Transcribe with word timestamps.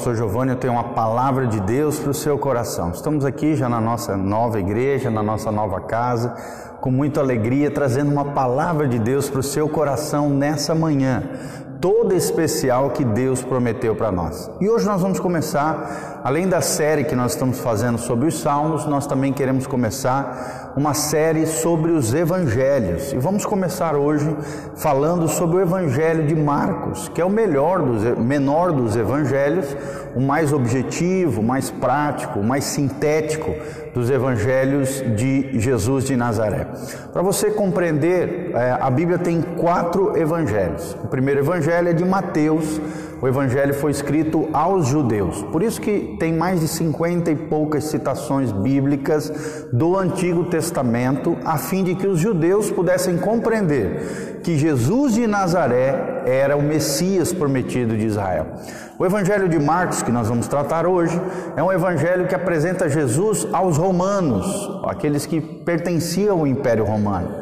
pastor 0.00 0.16
Giovanni, 0.16 0.52
eu 0.52 0.56
tenho 0.56 0.72
uma 0.72 0.94
palavra 0.94 1.46
de 1.46 1.60
Deus 1.60 1.98
para 1.98 2.10
o 2.10 2.14
seu 2.14 2.38
coração. 2.38 2.90
Estamos 2.90 3.22
aqui 3.22 3.54
já 3.54 3.68
na 3.68 3.82
nossa 3.82 4.16
nova 4.16 4.58
igreja, 4.58 5.10
na 5.10 5.22
nossa 5.22 5.52
nova 5.52 5.78
casa, 5.78 6.34
com 6.80 6.90
muita 6.90 7.20
alegria, 7.20 7.70
trazendo 7.70 8.10
uma 8.10 8.24
palavra 8.24 8.88
de 8.88 8.98
Deus 8.98 9.28
para 9.28 9.40
o 9.40 9.42
seu 9.42 9.68
coração 9.68 10.30
nessa 10.30 10.74
manhã, 10.74 11.24
toda 11.82 12.14
especial 12.14 12.88
que 12.92 13.04
Deus 13.04 13.42
prometeu 13.42 13.94
para 13.94 14.10
nós. 14.10 14.50
E 14.58 14.70
hoje 14.70 14.86
nós 14.86 15.02
vamos 15.02 15.20
começar, 15.20 16.22
além 16.24 16.48
da 16.48 16.62
série 16.62 17.04
que 17.04 17.14
nós 17.14 17.32
estamos 17.32 17.58
fazendo 17.58 17.98
sobre 17.98 18.26
os 18.26 18.40
Salmos, 18.40 18.86
nós 18.86 19.06
também 19.06 19.34
queremos 19.34 19.66
começar 19.66 20.69
uma 20.76 20.94
série 20.94 21.46
sobre 21.46 21.90
os 21.90 22.14
Evangelhos. 22.14 23.12
E 23.12 23.18
vamos 23.18 23.44
começar 23.44 23.96
hoje 23.96 24.36
falando 24.76 25.28
sobre 25.28 25.56
o 25.56 25.60
Evangelho 25.60 26.26
de 26.26 26.34
Marcos, 26.34 27.08
que 27.08 27.20
é 27.20 27.24
o 27.24 27.30
melhor 27.30 27.82
dos, 27.82 28.18
menor 28.18 28.72
dos 28.72 28.96
Evangelhos, 28.96 29.76
o 30.14 30.20
mais 30.20 30.52
objetivo, 30.52 31.42
mais 31.42 31.70
prático, 31.70 32.42
mais 32.42 32.64
sintético 32.64 33.54
dos 33.92 34.10
Evangelhos 34.10 35.02
de 35.16 35.58
Jesus 35.58 36.04
de 36.04 36.16
Nazaré. 36.16 36.66
Para 37.12 37.22
você 37.22 37.50
compreender, 37.50 38.52
é, 38.54 38.78
a 38.80 38.90
Bíblia 38.90 39.18
tem 39.18 39.42
quatro 39.42 40.16
Evangelhos. 40.16 40.96
O 41.02 41.08
primeiro 41.08 41.40
Evangelho 41.40 41.88
é 41.88 41.92
de 41.92 42.04
Mateus. 42.04 42.80
O 43.22 43.28
Evangelho 43.28 43.74
foi 43.74 43.90
escrito 43.90 44.48
aos 44.50 44.86
judeus. 44.86 45.42
Por 45.52 45.62
isso 45.62 45.78
que 45.78 46.16
tem 46.18 46.32
mais 46.32 46.60
de 46.60 46.68
50 46.68 47.30
e 47.30 47.36
poucas 47.36 47.84
citações 47.84 48.50
bíblicas 48.50 49.66
do 49.70 49.94
Antigo 49.96 50.44
Testamento, 50.44 51.36
a 51.44 51.58
fim 51.58 51.84
de 51.84 51.94
que 51.94 52.06
os 52.06 52.18
judeus 52.18 52.70
pudessem 52.70 53.18
compreender 53.18 54.40
que 54.42 54.56
Jesus 54.56 55.14
de 55.14 55.26
Nazaré 55.26 56.22
era 56.24 56.56
o 56.56 56.62
Messias 56.62 57.30
prometido 57.32 57.96
de 57.96 58.06
Israel. 58.06 58.46
O 58.98 59.04
Evangelho 59.04 59.48
de 59.48 59.58
Marcos, 59.58 60.02
que 60.02 60.12
nós 60.12 60.28
vamos 60.28 60.46
tratar 60.46 60.86
hoje, 60.86 61.18
é 61.56 61.62
um 61.62 61.72
evangelho 61.72 62.26
que 62.26 62.34
apresenta 62.34 62.88
Jesus 62.88 63.46
aos 63.52 63.76
romanos, 63.76 64.46
aqueles 64.84 65.24
que 65.24 65.40
pertenciam 65.40 66.40
ao 66.40 66.46
Império 66.46 66.84
Romano, 66.84 67.34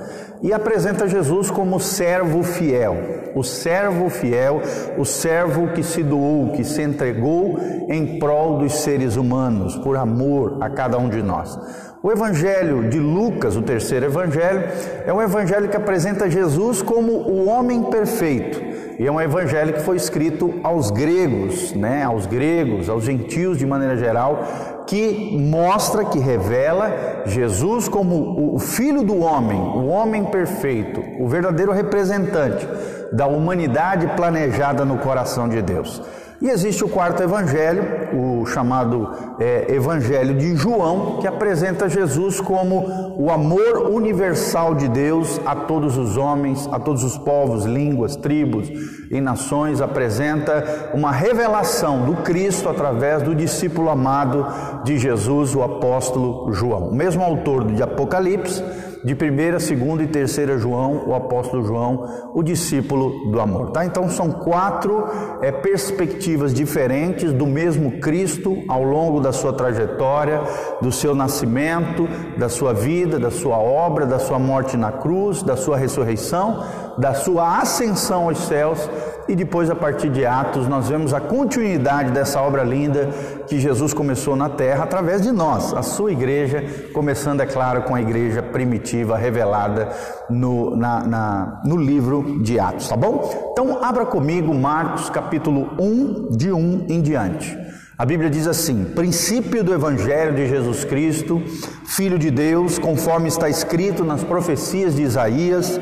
e 0.42 0.53
apresenta 0.53 1.08
Jesus 1.08 1.50
como 1.50 1.81
servo 1.81 2.42
fiel, 2.42 2.97
o 3.34 3.42
servo 3.42 4.08
fiel, 4.08 4.62
o 4.97 5.05
servo 5.05 5.69
que 5.69 5.83
se 5.83 6.03
doou, 6.03 6.53
que 6.53 6.64
se 6.64 6.83
entregou 6.83 7.58
em 7.89 8.19
prol 8.19 8.59
dos 8.59 8.75
seres 8.75 9.16
humanos, 9.16 9.77
por 9.77 9.97
amor 9.97 10.59
a 10.61 10.70
cada 10.70 10.98
um 10.98 11.09
de 11.09 11.22
nós. 11.22 11.59
O 12.03 12.12
Evangelho 12.12 12.89
de 12.89 13.00
Lucas, 13.00 13.56
o 13.56 13.62
terceiro 13.62 14.06
Evangelho, 14.06 14.62
é 15.05 15.12
um 15.12 15.20
Evangelho 15.20 15.69
que 15.69 15.77
apresenta 15.77 16.31
Jesus 16.31 16.81
como 16.81 17.12
o 17.12 17.48
homem 17.48 17.84
perfeito. 17.84 18.69
E 18.98 19.06
é 19.06 19.12
um 19.12 19.20
evangelho 19.20 19.75
que 19.75 19.81
foi 19.81 19.97
escrito 19.97 20.55
aos 20.64 20.91
gregos, 20.91 21.72
né, 21.72 22.03
aos 22.03 22.27
gregos, 22.27 22.89
aos 22.89 23.05
gentios 23.05 23.56
de 23.56 23.64
maneira 23.64 23.97
geral, 23.97 24.44
que 24.89 25.36
mostra, 25.39 26.06
que 26.06 26.19
revela 26.19 27.22
Jesus 27.27 27.89
como 27.89 28.55
o 28.55 28.58
filho 28.58 29.03
do 29.03 29.20
homem, 29.20 29.61
o 29.61 29.86
homem 29.89 30.25
perfeito, 30.25 31.05
o 31.20 31.28
verdadeiro 31.28 31.72
representante 31.72 32.67
da 33.12 33.27
humanidade 33.27 34.06
planejada 34.16 34.86
no 34.86 34.97
coração 34.97 35.47
de 35.47 35.61
Deus. 35.61 36.03
E 36.41 36.48
existe 36.48 36.84
o 36.84 36.89
quarto 36.89 37.20
evangelho, 37.20 37.83
o 38.12 38.47
chamado 38.47 39.11
é, 39.41 39.75
Evangelho 39.75 40.39
de 40.39 40.55
João, 40.55 41.19
que 41.19 41.27
apresenta 41.27 41.89
Jesus 41.89 42.41
como 42.41 43.17
o 43.19 43.28
amor 43.28 43.91
universal 43.91 44.72
de 44.72 44.86
Deus 44.86 45.41
a 45.44 45.56
todos 45.56 45.97
os 45.97 46.16
homens, 46.16 46.69
a 46.70 46.78
todos 46.78 47.03
os 47.03 47.19
povos, 47.19 47.64
línguas, 47.64 48.14
tribos 48.14 48.70
e 49.11 49.20
nações. 49.20 49.81
Apresenta 49.81 50.91
uma 50.94 51.11
revelação 51.11 52.05
do 52.05 52.22
Cristo 52.22 52.69
através 52.69 53.20
do 53.25 53.34
discípulo 53.34 53.91
amado 53.91 54.47
de 54.84 54.97
Jesus, 54.97 55.56
o 55.56 55.62
apóstolo 55.64 56.53
João. 56.53 56.91
O 56.91 56.94
mesmo 56.94 57.25
autor 57.25 57.64
de 57.64 57.83
Apocalipse 57.83 58.62
de 59.04 59.14
1, 59.14 59.16
2 59.16 60.00
e 60.02 60.06
3 60.06 60.60
João, 60.60 61.04
o 61.06 61.14
apóstolo 61.14 61.64
João, 61.64 62.31
o 62.34 62.42
discípulo 62.42 63.31
do 63.31 63.41
amor. 63.41 63.70
Tá? 63.70 63.84
Então 63.84 64.09
são 64.09 64.31
quatro 64.31 65.04
é, 65.41 65.53
perspectivas 65.53 66.53
diferentes 66.53 67.32
do 67.32 67.47
mesmo 67.47 68.00
Cristo 68.00 68.62
ao 68.69 68.82
longo 68.82 69.20
da 69.20 69.32
sua 69.32 69.53
trajetória, 69.53 70.41
do 70.81 70.91
seu 70.91 71.14
nascimento, 71.14 72.09
da 72.36 72.48
sua 72.48 72.72
vida, 72.72 73.19
da 73.19 73.31
sua 73.31 73.59
obra, 73.59 74.06
da 74.06 74.19
sua 74.19 74.38
morte 74.38 74.76
na 74.76 74.92
cruz, 74.92 75.42
da 75.42 75.56
sua 75.56 75.76
ressurreição, 75.76 76.62
da 76.98 77.14
sua 77.14 77.59
ascensão 77.60 78.25
aos 78.25 78.38
céus 78.38 78.88
e 79.28 79.36
depois, 79.36 79.69
a 79.69 79.75
partir 79.75 80.09
de 80.09 80.25
Atos, 80.25 80.66
nós 80.66 80.88
vemos 80.88 81.12
a 81.12 81.20
continuidade 81.20 82.12
dessa 82.12 82.41
obra 82.41 82.64
linda 82.64 83.10
que 83.47 83.60
Jesus 83.60 83.92
começou 83.92 84.34
na 84.34 84.48
terra 84.48 84.84
através 84.84 85.20
de 85.20 85.31
nós, 85.31 85.75
a 85.75 85.82
sua 85.82 86.12
igreja, 86.12 86.64
começando, 86.94 87.42
é 87.42 87.47
claro, 87.47 87.82
com 87.82 87.94
a 87.94 88.00
igreja 88.00 88.42
primitiva 88.42 89.19
revelada 89.19 89.91
no, 90.31 90.75
na, 90.75 91.00
na, 91.06 91.62
no 91.64 91.76
livro 91.76 92.42
de 92.42 92.59
Atos, 92.59 92.88
tá 92.88 92.97
bom? 92.97 93.50
Então, 93.53 93.84
abra 93.84 94.06
comigo 94.06 94.54
Marcos 94.54 95.10
capítulo 95.10 95.75
1, 95.78 96.30
de 96.30 96.50
1 96.50 96.86
em 96.88 97.03
diante. 97.03 97.54
A 97.98 98.06
Bíblia 98.06 98.31
diz 98.31 98.47
assim: 98.47 98.84
princípio 98.84 99.64
do 99.64 99.75
Evangelho 99.75 100.32
de 100.32 100.47
Jesus 100.47 100.84
Cristo, 100.84 101.42
Filho 101.84 102.16
de 102.16 102.31
Deus, 102.31 102.78
conforme 102.78 103.26
está 103.26 103.50
escrito 103.50 104.04
nas 104.04 104.22
profecias 104.22 104.94
de 104.94 105.03
Isaías: 105.03 105.81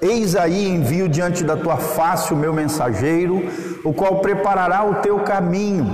Eis 0.00 0.34
aí 0.34 0.66
envio 0.66 1.10
diante 1.10 1.44
da 1.44 1.58
tua 1.58 1.76
face 1.76 2.32
o 2.32 2.36
meu 2.36 2.54
mensageiro, 2.54 3.42
o 3.84 3.92
qual 3.92 4.20
preparará 4.20 4.82
o 4.82 4.94
teu 5.02 5.18
caminho. 5.18 5.86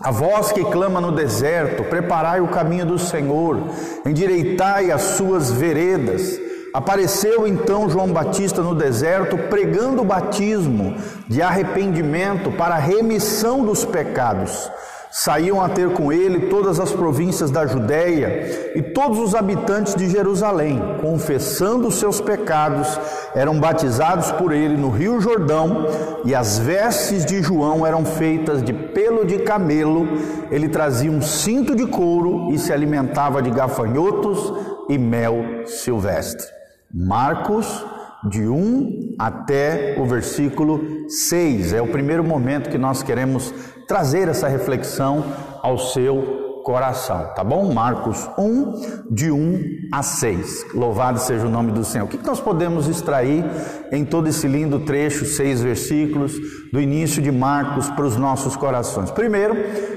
A 0.00 0.10
voz 0.10 0.52
que 0.52 0.64
clama 0.64 1.02
no 1.02 1.12
deserto: 1.12 1.84
Preparai 1.84 2.40
o 2.40 2.48
caminho 2.48 2.86
do 2.86 2.98
Senhor, 2.98 3.58
endireitai 4.06 4.90
as 4.90 5.02
suas 5.02 5.52
veredas. 5.52 6.40
Apareceu 6.74 7.46
então 7.46 7.88
João 7.88 8.08
Batista 8.08 8.60
no 8.60 8.74
deserto, 8.74 9.38
pregando 9.48 10.02
o 10.02 10.04
batismo 10.04 10.96
de 11.28 11.40
arrependimento 11.40 12.50
para 12.50 12.74
a 12.74 12.78
remissão 12.78 13.64
dos 13.64 13.84
pecados. 13.84 14.68
Saíam 15.08 15.60
a 15.60 15.68
ter 15.68 15.92
com 15.92 16.12
ele 16.12 16.48
todas 16.48 16.80
as 16.80 16.90
províncias 16.90 17.48
da 17.48 17.64
Judéia 17.64 18.72
e 18.74 18.82
todos 18.82 19.20
os 19.20 19.36
habitantes 19.36 19.94
de 19.94 20.10
Jerusalém, 20.10 20.82
confessando 21.00 21.92
seus 21.92 22.20
pecados, 22.20 22.98
eram 23.36 23.60
batizados 23.60 24.32
por 24.32 24.50
ele 24.50 24.76
no 24.76 24.90
Rio 24.90 25.20
Jordão, 25.20 25.86
e 26.24 26.34
as 26.34 26.58
vestes 26.58 27.24
de 27.24 27.40
João 27.40 27.86
eram 27.86 28.04
feitas 28.04 28.60
de 28.64 28.72
pelo 28.72 29.24
de 29.24 29.38
camelo. 29.38 30.08
Ele 30.50 30.68
trazia 30.68 31.12
um 31.12 31.22
cinto 31.22 31.76
de 31.76 31.86
couro 31.86 32.52
e 32.52 32.58
se 32.58 32.72
alimentava 32.72 33.40
de 33.40 33.50
gafanhotos 33.50 34.52
e 34.88 34.98
mel 34.98 35.36
silvestre. 35.66 36.63
Marcos 36.94 37.84
de 38.30 38.46
1 38.46 39.16
até 39.18 39.96
o 39.98 40.06
versículo 40.06 41.08
6. 41.08 41.72
É 41.72 41.82
o 41.82 41.88
primeiro 41.88 42.22
momento 42.22 42.70
que 42.70 42.78
nós 42.78 43.02
queremos 43.02 43.52
trazer 43.88 44.28
essa 44.28 44.46
reflexão 44.46 45.24
ao 45.60 45.76
seu 45.76 46.44
coração, 46.64 47.30
tá 47.34 47.44
bom? 47.44 47.74
Marcos 47.74 48.26
1, 48.38 49.10
de 49.10 49.30
1 49.30 49.88
a 49.92 50.02
6. 50.02 50.72
Louvado 50.72 51.18
seja 51.18 51.46
o 51.46 51.50
nome 51.50 51.72
do 51.72 51.84
Senhor. 51.84 52.06
O 52.06 52.08
que 52.08 52.16
nós 52.26 52.40
podemos 52.40 52.88
extrair 52.88 53.44
em 53.92 54.02
todo 54.04 54.28
esse 54.28 54.48
lindo 54.48 54.80
trecho, 54.80 55.26
seis 55.26 55.60
versículos, 55.60 56.32
do 56.72 56.80
início 56.80 57.20
de 57.20 57.30
Marcos 57.30 57.90
para 57.90 58.06
os 58.06 58.16
nossos 58.16 58.56
corações? 58.56 59.10
Primeiro, 59.10 59.54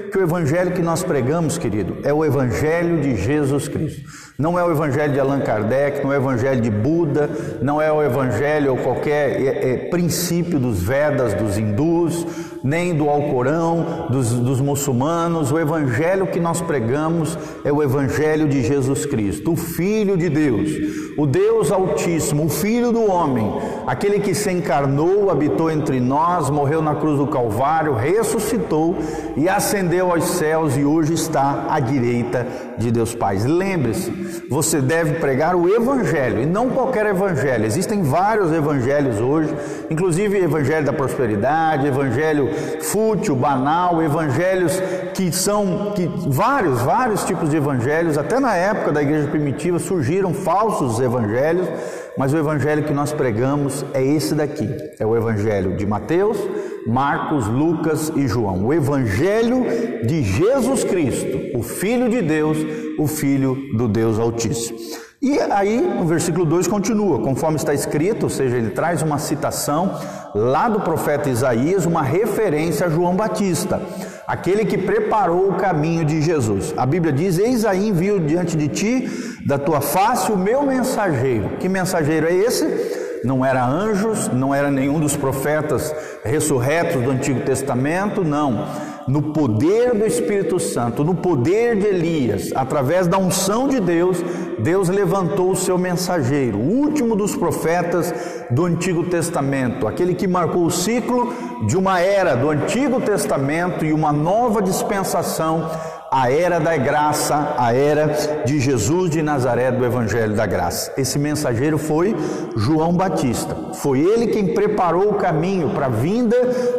que 0.08 0.18
o 0.18 0.22
evangelho 0.22 0.72
que 0.72 0.82
nós 0.82 1.02
pregamos, 1.02 1.58
querido, 1.58 1.98
é 2.02 2.12
o 2.12 2.24
evangelho 2.24 3.00
de 3.00 3.16
Jesus 3.16 3.68
Cristo. 3.68 4.28
Não 4.38 4.56
é 4.56 4.62
o 4.62 4.70
evangelho 4.70 5.12
de 5.12 5.18
Allan 5.18 5.40
Kardec, 5.40 6.00
não 6.04 6.12
é 6.12 6.16
o 6.16 6.20
evangelho 6.20 6.60
de 6.60 6.70
Buda, 6.70 7.28
não 7.60 7.82
é 7.82 7.90
o 7.90 8.00
evangelho 8.00 8.70
ou 8.70 8.78
qualquer 8.78 9.40
é, 9.40 9.72
é, 9.72 9.76
princípio 9.88 10.60
dos 10.60 10.80
Vedas, 10.80 11.34
dos 11.34 11.58
hindus, 11.58 12.24
nem 12.62 12.94
do 12.94 13.08
Alcorão, 13.08 14.06
dos, 14.10 14.30
dos 14.30 14.60
muçulmanos. 14.60 15.50
O 15.50 15.58
evangelho 15.58 16.28
que 16.28 16.38
nós 16.38 16.60
pregamos 16.60 17.36
é 17.64 17.72
o 17.72 17.82
evangelho 17.82 18.46
de 18.46 18.62
Jesus 18.62 19.04
Cristo, 19.06 19.54
o 19.54 19.56
Filho 19.56 20.16
de 20.16 20.28
Deus, 20.28 20.70
o 21.16 21.26
Deus 21.26 21.72
Altíssimo, 21.72 22.44
o 22.44 22.48
Filho 22.48 22.92
do 22.92 23.10
homem, 23.10 23.52
aquele 23.88 24.20
que 24.20 24.36
se 24.36 24.52
encarnou, 24.52 25.32
habitou 25.32 25.68
entre 25.68 25.98
nós, 25.98 26.48
morreu 26.48 26.80
na 26.80 26.94
cruz 26.94 27.18
do 27.18 27.26
Calvário, 27.26 27.92
ressuscitou 27.92 28.96
e 29.36 29.48
ascendeu 29.48 29.97
aos 30.00 30.24
céus 30.24 30.76
e 30.76 30.84
hoje 30.84 31.14
está 31.14 31.66
à 31.68 31.80
direita 31.80 32.46
de 32.76 32.90
Deus 32.90 33.14
Pai. 33.14 33.38
Lembre-se, 33.38 34.10
você 34.48 34.80
deve 34.80 35.14
pregar 35.14 35.54
o 35.54 35.68
evangelho 35.68 36.42
e 36.42 36.46
não 36.46 36.70
qualquer 36.70 37.06
evangelho. 37.06 37.64
Existem 37.64 38.02
vários 38.02 38.52
evangelhos 38.52 39.20
hoje, 39.20 39.54
inclusive 39.90 40.38
evangelho 40.38 40.86
da 40.86 40.92
prosperidade, 40.92 41.86
evangelho 41.86 42.48
fútil, 42.80 43.34
banal, 43.36 44.02
evangelhos 44.02 44.80
que 45.14 45.32
são 45.32 45.92
que 45.94 46.08
vários, 46.28 46.80
vários 46.80 47.24
tipos 47.24 47.50
de 47.50 47.56
evangelhos, 47.56 48.16
até 48.16 48.38
na 48.38 48.54
época 48.54 48.92
da 48.92 49.02
igreja 49.02 49.28
primitiva 49.28 49.78
surgiram 49.78 50.32
falsos 50.32 51.00
evangelhos, 51.00 51.68
mas 52.16 52.32
o 52.32 52.38
evangelho 52.38 52.84
que 52.84 52.92
nós 52.92 53.12
pregamos 53.12 53.84
é 53.92 54.04
esse 54.04 54.34
daqui. 54.34 54.68
É 54.98 55.06
o 55.06 55.16
evangelho 55.16 55.76
de 55.76 55.86
Mateus, 55.86 56.38
Marcos, 56.86 57.46
Lucas 57.46 58.12
e 58.14 58.26
João. 58.26 58.66
O 58.66 58.72
Evangelho 58.72 59.64
de 60.06 60.22
Jesus 60.22 60.84
Cristo, 60.84 61.38
o 61.54 61.62
Filho 61.62 62.08
de 62.08 62.22
Deus, 62.22 62.58
o 62.98 63.06
Filho 63.06 63.56
do 63.76 63.88
Deus 63.88 64.18
Altíssimo. 64.18 64.78
E 65.20 65.36
aí 65.40 65.84
o 66.00 66.04
versículo 66.04 66.44
2 66.44 66.68
continua, 66.68 67.18
conforme 67.18 67.56
está 67.56 67.74
escrito, 67.74 68.24
ou 68.24 68.30
seja, 68.30 68.56
ele 68.56 68.70
traz 68.70 69.02
uma 69.02 69.18
citação 69.18 69.98
lá 70.32 70.68
do 70.68 70.78
profeta 70.80 71.28
Isaías, 71.28 71.84
uma 71.86 72.02
referência 72.02 72.86
a 72.86 72.88
João 72.88 73.16
Batista, 73.16 73.82
aquele 74.28 74.64
que 74.64 74.78
preparou 74.78 75.48
o 75.48 75.54
caminho 75.54 76.04
de 76.04 76.22
Jesus. 76.22 76.72
A 76.76 76.86
Bíblia 76.86 77.12
diz: 77.12 77.36
Eis 77.36 77.64
aí 77.64 77.88
envio 77.88 78.20
diante 78.20 78.56
de 78.56 78.68
ti, 78.68 79.08
da 79.44 79.58
tua 79.58 79.80
face, 79.80 80.30
o 80.30 80.38
meu 80.38 80.62
mensageiro. 80.62 81.56
Que 81.58 81.68
mensageiro 81.68 82.28
é 82.28 82.34
esse? 82.34 83.07
Não 83.24 83.44
era 83.44 83.66
anjos, 83.66 84.28
não 84.28 84.54
era 84.54 84.70
nenhum 84.70 84.98
dos 85.00 85.16
profetas 85.16 85.94
ressurretos 86.24 87.02
do 87.02 87.10
Antigo 87.10 87.40
Testamento, 87.40 88.24
não. 88.24 88.66
No 89.06 89.32
poder 89.32 89.94
do 89.94 90.04
Espírito 90.04 90.60
Santo, 90.60 91.02
no 91.02 91.14
poder 91.14 91.76
de 91.76 91.86
Elias, 91.86 92.52
através 92.54 93.06
da 93.06 93.16
unção 93.16 93.66
de 93.66 93.80
Deus, 93.80 94.22
Deus 94.58 94.90
levantou 94.90 95.50
o 95.50 95.56
seu 95.56 95.78
mensageiro, 95.78 96.58
o 96.58 96.80
último 96.80 97.16
dos 97.16 97.34
profetas 97.34 98.12
do 98.50 98.66
Antigo 98.66 99.04
Testamento, 99.04 99.86
aquele 99.86 100.14
que 100.14 100.26
marcou 100.26 100.66
o 100.66 100.70
ciclo 100.70 101.32
de 101.66 101.76
uma 101.76 102.00
era 102.00 102.36
do 102.36 102.50
Antigo 102.50 103.00
Testamento 103.00 103.84
e 103.84 103.94
uma 103.94 104.12
nova 104.12 104.60
dispensação 104.60 105.70
a 106.10 106.30
era 106.30 106.58
da 106.58 106.76
graça, 106.76 107.54
a 107.58 107.74
era 107.74 108.42
de 108.44 108.58
Jesus 108.58 109.10
de 109.10 109.22
Nazaré 109.22 109.70
do 109.70 109.84
Evangelho 109.84 110.34
da 110.34 110.46
Graça. 110.46 110.92
Esse 110.96 111.18
mensageiro 111.18 111.76
foi 111.76 112.16
João 112.56 112.92
Batista. 112.94 113.54
Foi 113.74 114.00
ele 114.00 114.28
quem 114.28 114.54
preparou 114.54 115.10
o 115.10 115.14
caminho 115.14 115.70
para 115.70 115.86
a 115.86 115.90
vinda 115.90 116.36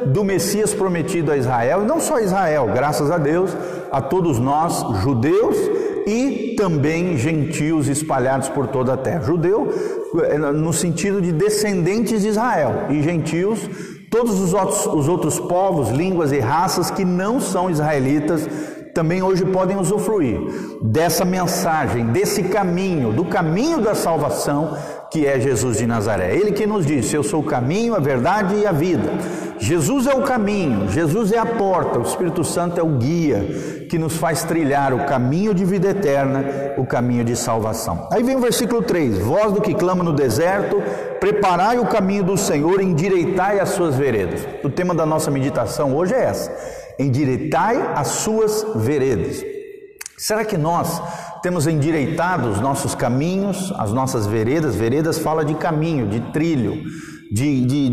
do 0.08 0.24
Messias 0.24 0.74
prometido 0.74 1.32
a 1.32 1.38
Israel, 1.38 1.84
e 1.84 1.86
não 1.86 2.00
só 2.00 2.16
a 2.16 2.22
Israel, 2.22 2.72
graças 2.74 3.12
a 3.12 3.18
Deus, 3.18 3.56
a 3.92 4.02
todos 4.02 4.40
nós, 4.40 4.84
judeus 5.02 5.56
e 6.08 6.56
também 6.58 7.16
gentios 7.18 7.88
espalhados 7.88 8.50
por 8.50 8.68
toda 8.68 8.94
a 8.94 8.98
terra. 8.98 9.22
Judeu 9.22 9.72
eh, 10.24 10.38
no 10.38 10.74
sentido 10.74 11.22
de 11.22 11.32
descendentes 11.32 12.24
de 12.24 12.30
Israel 12.30 12.88
e 12.90 13.04
gentios 13.04 13.60
todos 14.10 14.40
os 14.40 14.54
outros, 14.54 14.86
os 14.88 15.08
outros 15.08 15.40
povos, 15.40 15.90
línguas 15.90 16.32
e 16.32 16.40
raças 16.40 16.90
que 16.90 17.06
não 17.06 17.40
são 17.40 17.70
israelitas 17.70 18.48
também 19.00 19.24
hoje 19.24 19.46
podem 19.46 19.78
usufruir 19.78 20.42
dessa 20.82 21.24
mensagem, 21.24 22.08
desse 22.08 22.44
caminho, 22.44 23.14
do 23.14 23.24
caminho 23.24 23.80
da 23.80 23.96
salvação 23.96 24.78
que 25.10 25.26
é 25.26 25.40
Jesus 25.40 25.78
de 25.78 25.88
Nazaré. 25.88 26.36
Ele 26.36 26.52
que 26.52 26.68
nos 26.68 26.86
disse: 26.86 27.16
Eu 27.16 27.24
sou 27.24 27.40
o 27.40 27.46
caminho, 27.46 27.96
a 27.96 28.00
verdade 28.00 28.56
e 28.56 28.68
a 28.68 28.74
vida. 28.74 29.10
Jesus 29.58 30.06
é 30.06 30.14
o 30.14 30.24
caminho, 30.24 30.90
Jesus 30.90 31.32
é 31.32 31.38
a 31.38 31.46
porta, 31.46 31.98
o 31.98 32.02
Espírito 32.02 32.44
Santo 32.44 32.78
é 32.78 32.84
o 32.84 32.98
guia 32.98 33.86
que 33.90 33.98
nos 33.98 34.18
faz 34.18 34.44
trilhar 34.44 34.94
o 34.94 35.06
caminho 35.06 35.54
de 35.54 35.64
vida 35.64 35.90
eterna, 35.90 36.44
o 36.78 36.86
caminho 36.86 37.24
de 37.24 37.38
salvação. 37.38 38.06
Aí 38.12 38.22
vem 38.22 38.36
o 38.36 38.42
versículo 38.42 38.82
3: 38.82 39.18
Voz 39.20 39.54
do 39.54 39.62
que 39.62 39.74
clama 39.74 40.04
no 40.04 40.12
deserto, 40.12 40.84
preparai 41.22 41.80
o 41.80 41.86
caminho 41.86 42.26
do 42.26 42.36
Senhor, 42.36 42.82
endireitai 42.82 43.62
as 43.62 43.70
suas 43.70 43.96
veredas. 43.96 44.46
O 44.62 44.70
tema 44.70 44.94
da 44.94 45.06
nossa 45.06 45.32
meditação 45.32 45.96
hoje 45.96 46.14
é 46.14 46.24
essa: 46.26 46.52
endireitai 47.00 47.94
as 47.96 48.08
suas 48.08 48.66
veredas. 48.76 49.44
Será 50.18 50.44
que 50.44 50.58
nós 50.58 51.02
temos 51.42 51.66
endireitado 51.66 52.50
os 52.50 52.60
nossos 52.60 52.94
caminhos, 52.94 53.74
as 53.78 53.94
nossas 53.94 54.28
veredas? 54.28 54.76
Veredas 54.76 55.18
fala 55.18 55.46
de 55.46 55.56
caminho, 55.56 56.08
de 56.08 56.20
trilho, 56.34 56.84
de, 57.32 57.66
de, 57.66 57.90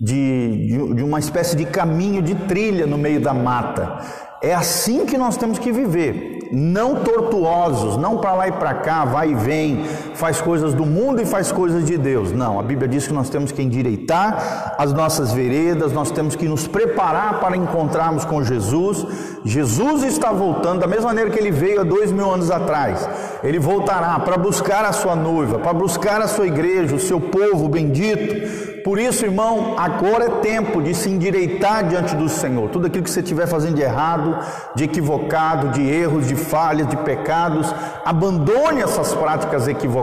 de, 0.00 0.94
de, 0.94 1.02
uma 1.02 1.18
espécie 1.18 1.56
de 1.56 1.64
caminho, 1.64 2.22
de 2.22 2.34
trilha 2.34 2.86
no 2.86 2.96
meio 2.96 3.20
da 3.20 3.34
mata. 3.34 3.98
É 4.40 4.54
assim 4.54 5.04
que 5.04 5.18
nós 5.18 5.36
temos 5.36 5.58
que 5.58 5.72
viver, 5.72 6.48
não 6.52 7.02
tortuosos, 7.02 7.96
não 7.96 8.18
para 8.18 8.34
lá 8.34 8.48
e 8.48 8.52
para 8.52 8.74
cá, 8.74 9.04
vai 9.04 9.30
e 9.30 9.34
vem, 9.34 9.84
faz 10.14 10.40
coisas 10.40 10.74
do 10.74 10.84
mundo 10.84 11.20
e 11.20 11.26
faz 11.26 11.50
coisas 11.50 11.84
de 11.84 11.96
Deus. 11.96 12.32
Não, 12.32 12.58
a 12.58 12.62
Bíblia 12.62 12.88
diz 12.88 13.06
que 13.06 13.12
nós 13.12 13.28
temos 13.28 13.52
que 13.52 13.62
endireitar 13.62 14.74
as 14.78 14.92
nossas 14.92 15.32
veredas, 15.32 15.92
nós 15.92 16.10
temos 16.10 16.36
que 16.36 16.48
nos 16.48 16.66
preparar 16.66 17.40
para 17.40 17.56
encontrarmos 17.56 18.24
com 18.24 18.42
Jesus. 18.42 19.06
Jesus 19.44 20.02
está 20.04 20.32
voltando 20.32 20.80
da 20.80 20.86
mesma 20.86 21.06
maneira 21.06 21.30
que 21.30 21.38
ele 21.38 21.50
veio 21.50 21.80
há 21.80 21.84
dois 21.84 22.12
mil 22.12 22.30
anos 22.30 22.50
atrás. 22.50 23.08
Ele 23.42 23.58
voltará 23.58 24.18
para 24.20 24.36
buscar 24.36 24.84
a 24.84 24.92
sua 24.92 25.16
noiva, 25.16 25.58
para 25.58 25.72
buscar 25.72 26.20
a 26.20 26.28
sua 26.28 26.46
igreja, 26.46 26.94
o 26.94 27.00
seu 27.00 27.20
povo 27.20 27.68
bendito 27.68 28.72
por 28.84 28.98
isso, 28.98 29.24
irmão, 29.24 29.76
agora 29.78 30.24
é 30.24 30.30
tempo 30.40 30.82
de 30.82 30.94
se 30.94 31.08
endireitar 31.08 31.86
diante 31.86 32.16
do 32.16 32.28
Senhor. 32.28 32.68
Tudo 32.68 32.86
aquilo 32.88 33.04
que 33.04 33.10
você 33.10 33.20
estiver 33.20 33.46
fazendo 33.46 33.76
de 33.76 33.82
errado, 33.82 34.36
de 34.74 34.84
equivocado, 34.84 35.68
de 35.68 35.82
erros, 35.82 36.26
de 36.26 36.34
falhas, 36.34 36.88
de 36.88 36.96
pecados, 36.96 37.72
abandone 38.04 38.82
essas 38.82 39.14
práticas 39.14 39.68
equivocadas, 39.68 40.01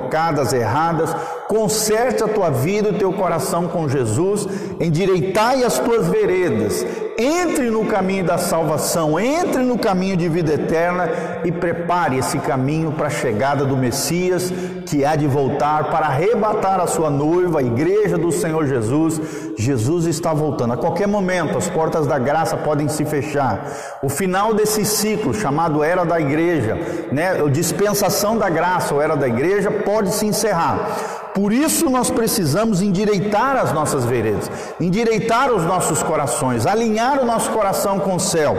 erradas, 0.54 1.16
conserte 1.48 2.24
a 2.24 2.28
tua 2.28 2.50
vida 2.50 2.90
e 2.90 2.92
o 2.92 2.98
teu 2.98 3.12
coração 3.13 3.68
com 3.68 3.90
Jesus, 3.90 4.48
endireitai 4.80 5.63
as 5.63 5.80
tuas 5.80 6.07
veredas, 6.07 6.86
entre 7.21 7.69
no 7.69 7.86
caminho 7.86 8.24
da 8.24 8.38
salvação, 8.38 9.19
entre 9.19 9.62
no 9.62 9.77
caminho 9.77 10.16
de 10.16 10.30
vida 10.30 10.54
eterna 10.54 11.10
e 11.44 11.51
prepare 11.51 12.18
esse 12.18 12.39
caminho 12.39 12.94
para 12.94 13.07
a 13.07 13.10
chegada 13.10 13.66
do 13.66 13.75
Messias, 13.75 14.54
que 14.86 15.04
há 15.04 15.18
de 15.18 15.27
voltar 15.27 15.92
para 15.92 16.06
arrebatar 16.06 16.80
a 16.80 16.88
sua 16.88 17.10
noiva, 17.10 17.60
a 17.60 17.63
igreja 17.63 18.18
do 18.18 18.31
Senhor 18.31 18.66
Jesus. 18.66 19.19
Jesus 19.57 20.06
está 20.06 20.33
voltando. 20.33 20.74
A 20.74 20.77
qualquer 20.77 21.10
momento 21.10 21.57
as 21.57 21.69
portas 21.69 22.07
da 22.07 22.18
graça 22.18 22.56
podem 22.56 22.88
se 22.88 23.04
fechar. 23.04 23.68
O 24.01 24.07
final 24.07 24.54
desse 24.54 24.86
ciclo 24.86 25.33
chamado 25.33 25.83
era 25.83 26.06
da 26.06 26.22
igreja, 26.22 26.77
né, 27.12 27.36
dispensação 27.51 28.38
da 28.38 28.50
graça 28.50 28.95
ou 28.95 29.01
era 29.01 29.18
da 29.18 29.27
igreja 29.27 29.69
pode 29.69 30.13
se 30.13 30.25
encerrar. 30.25 31.29
Por 31.34 31.54
isso 31.54 31.90
nós 31.90 32.10
precisamos 32.10 32.81
endireitar 32.81 33.56
as 33.56 33.72
nossas 33.72 34.06
veredas, 34.06 34.50
endireitar 34.80 35.52
os 35.52 35.64
nossos 35.64 36.02
corações, 36.02 36.66
alinhar 36.66 37.22
o 37.22 37.26
nosso 37.26 37.52
coração 37.52 38.00
com 38.00 38.16
o 38.16 38.20
céu 38.20 38.56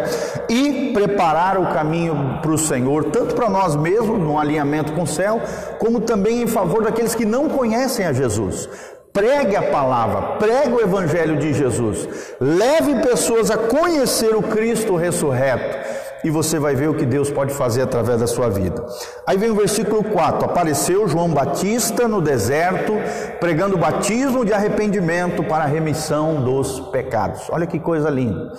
e 0.49 0.93
preparar 0.93 1.59
o 1.59 1.73
caminho 1.73 2.39
para 2.41 2.51
o 2.51 2.59
Senhor, 2.59 3.05
tanto 3.07 3.35
para 3.35 3.51
nós 3.51 3.77
mesmos, 3.77 4.19
no 4.19 4.39
alinhamento 4.39 4.93
com 4.93 5.03
o 5.03 5.07
céu, 5.07 5.41
como 5.79 6.01
também 6.01 6.43
em 6.43 6.47
favor 6.47 6.85
daqueles 6.85 7.15
que 7.15 7.25
não 7.25 7.49
conhecem 7.49 8.07
a 8.07 8.13
Jesus. 8.13 8.69
Pregue 9.13 9.57
a 9.57 9.71
palavra, 9.71 10.37
pregue 10.39 10.73
o 10.73 10.81
evangelho 10.81 11.37
de 11.37 11.53
Jesus, 11.53 12.09
leve 12.41 13.03
pessoas 13.03 13.51
a 13.51 13.59
conhecer 13.59 14.37
o 14.37 14.43
Cristo 14.43 14.95
ressurreto 14.95 16.00
e 16.23 16.31
você 16.31 16.59
vai 16.59 16.75
ver 16.75 16.89
o 16.89 16.95
que 16.95 17.05
Deus 17.05 17.31
pode 17.31 17.53
fazer 17.55 17.83
através 17.83 18.21
da 18.21 18.27
sua 18.27 18.49
vida. 18.49 18.85
Aí 19.27 19.37
vem 19.37 19.51
o 19.51 19.55
versículo 19.55 20.05
4: 20.05 20.45
Apareceu 20.45 21.09
João 21.09 21.31
Batista 21.31 22.07
no 22.07 22.21
deserto, 22.21 22.93
pregando 23.39 23.79
batismo 23.79 24.45
de 24.45 24.53
arrependimento 24.53 25.43
para 25.43 25.65
a 25.65 25.67
remissão 25.67 26.43
dos 26.43 26.81
pecados. 26.91 27.43
Olha 27.51 27.67
que 27.67 27.79
coisa 27.79 28.11
linda. 28.11 28.53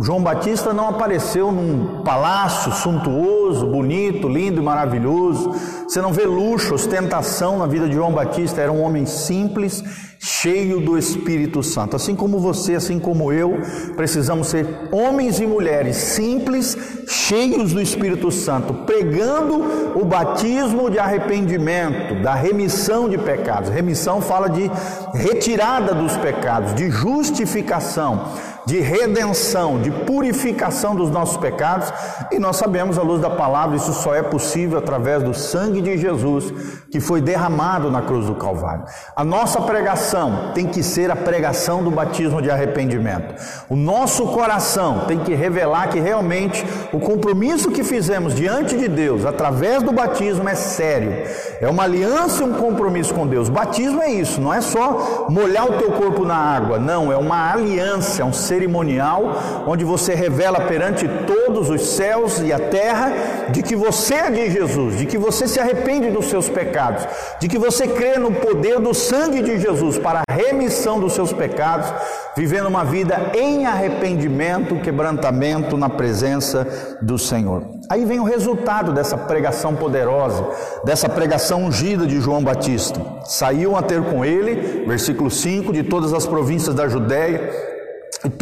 João 0.00 0.22
Batista 0.22 0.72
não 0.72 0.88
apareceu 0.88 1.52
num 1.52 2.02
palácio 2.02 2.72
suntuoso, 2.72 3.66
bonito, 3.66 4.26
lindo 4.28 4.60
e 4.60 4.64
maravilhoso. 4.64 5.52
Você 5.86 6.00
não 6.00 6.10
vê 6.10 6.24
luxo, 6.24 6.74
ostentação 6.74 7.58
na 7.58 7.66
vida 7.66 7.86
de 7.86 7.94
João 7.94 8.10
Batista. 8.10 8.62
Era 8.62 8.72
um 8.72 8.82
homem 8.82 9.04
simples, 9.04 9.84
cheio 10.18 10.80
do 10.80 10.96
Espírito 10.96 11.62
Santo. 11.62 11.96
Assim 11.96 12.16
como 12.16 12.38
você, 12.38 12.76
assim 12.76 12.98
como 12.98 13.30
eu, 13.30 13.58
precisamos 13.94 14.46
ser 14.48 14.66
homens 14.90 15.38
e 15.38 15.46
mulheres 15.46 15.96
simples, 15.96 17.04
cheios 17.06 17.74
do 17.74 17.80
Espírito 17.80 18.30
Santo, 18.30 18.72
pregando 18.86 20.00
o 20.00 20.04
batismo 20.06 20.90
de 20.90 20.98
arrependimento, 20.98 22.22
da 22.22 22.34
remissão 22.34 23.06
de 23.06 23.18
pecados. 23.18 23.68
Remissão 23.68 24.22
fala 24.22 24.48
de 24.48 24.70
retirada 25.12 25.94
dos 25.94 26.16
pecados, 26.16 26.74
de 26.74 26.90
justificação 26.90 28.32
de 28.66 28.80
redenção, 28.80 29.80
de 29.80 29.90
purificação 29.90 30.94
dos 30.94 31.10
nossos 31.10 31.36
pecados, 31.36 31.92
e 32.30 32.38
nós 32.38 32.56
sabemos, 32.56 32.98
à 32.98 33.02
luz 33.02 33.20
da 33.20 33.30
palavra, 33.30 33.76
isso 33.76 33.92
só 33.92 34.14
é 34.14 34.22
possível 34.22 34.78
através 34.78 35.22
do 35.22 35.34
sangue 35.34 35.80
de 35.80 35.96
Jesus 35.98 36.52
que 36.90 37.00
foi 37.00 37.20
derramado 37.20 37.90
na 37.90 38.02
cruz 38.02 38.26
do 38.26 38.34
Calvário. 38.34 38.84
A 39.16 39.24
nossa 39.24 39.60
pregação 39.60 40.52
tem 40.54 40.66
que 40.66 40.82
ser 40.82 41.10
a 41.10 41.16
pregação 41.16 41.82
do 41.82 41.90
batismo 41.90 42.40
de 42.40 42.50
arrependimento. 42.50 43.34
O 43.68 43.76
nosso 43.76 44.26
coração 44.28 45.00
tem 45.06 45.18
que 45.18 45.34
revelar 45.34 45.88
que 45.88 45.98
realmente 45.98 46.64
o 46.92 47.00
compromisso 47.00 47.70
que 47.70 47.82
fizemos 47.82 48.34
diante 48.34 48.76
de 48.76 48.88
Deus 48.88 49.24
através 49.24 49.82
do 49.82 49.92
batismo 49.92 50.48
é 50.48 50.54
sério. 50.54 51.24
É 51.60 51.68
uma 51.68 51.82
aliança 51.82 52.42
e 52.42 52.46
um 52.46 52.54
compromisso 52.54 53.12
com 53.14 53.26
Deus. 53.26 53.48
Batismo 53.48 54.02
é 54.02 54.10
isso, 54.10 54.40
não 54.40 54.52
é 54.52 54.60
só 54.60 55.26
molhar 55.28 55.66
o 55.66 55.78
teu 55.78 55.92
corpo 55.92 56.24
na 56.24 56.36
água, 56.36 56.78
não, 56.78 57.12
é 57.12 57.16
uma 57.16 57.52
aliança, 57.52 58.22
é 58.22 58.24
um 58.24 58.32
cerimonial 58.54 59.64
onde 59.66 59.84
você 59.84 60.14
revela 60.14 60.60
perante 60.60 61.08
todos 61.26 61.68
os 61.68 61.82
céus 61.82 62.40
e 62.40 62.52
a 62.52 62.58
terra 62.58 63.12
de 63.50 63.62
que 63.62 63.74
você 63.74 64.14
é 64.14 64.30
de 64.30 64.50
Jesus, 64.50 64.98
de 64.98 65.06
que 65.06 65.18
você 65.18 65.48
se 65.48 65.58
arrepende 65.58 66.10
dos 66.10 66.26
seus 66.26 66.48
pecados, 66.48 67.06
de 67.40 67.48
que 67.48 67.58
você 67.58 67.88
crê 67.88 68.16
no 68.18 68.32
poder 68.32 68.78
do 68.78 68.94
sangue 68.94 69.42
de 69.42 69.58
Jesus 69.58 69.98
para 69.98 70.22
a 70.28 70.32
remissão 70.32 71.00
dos 71.00 71.12
seus 71.12 71.32
pecados, 71.32 71.92
vivendo 72.36 72.66
uma 72.66 72.84
vida 72.84 73.32
em 73.34 73.66
arrependimento, 73.66 74.80
quebrantamento 74.80 75.76
na 75.76 75.88
presença 75.88 76.98
do 77.02 77.18
Senhor. 77.18 77.64
Aí 77.90 78.04
vem 78.04 78.20
o 78.20 78.24
resultado 78.24 78.92
dessa 78.92 79.16
pregação 79.16 79.74
poderosa, 79.74 80.46
dessa 80.84 81.08
pregação 81.08 81.64
ungida 81.64 82.06
de 82.06 82.20
João 82.20 82.42
Batista. 82.42 83.00
Saíam 83.24 83.76
a 83.76 83.82
ter 83.82 84.02
com 84.02 84.24
ele, 84.24 84.84
versículo 84.86 85.30
5, 85.30 85.72
de 85.72 85.82
todas 85.82 86.12
as 86.12 86.26
províncias 86.26 86.74
da 86.74 86.88
Judéia, 86.88 87.73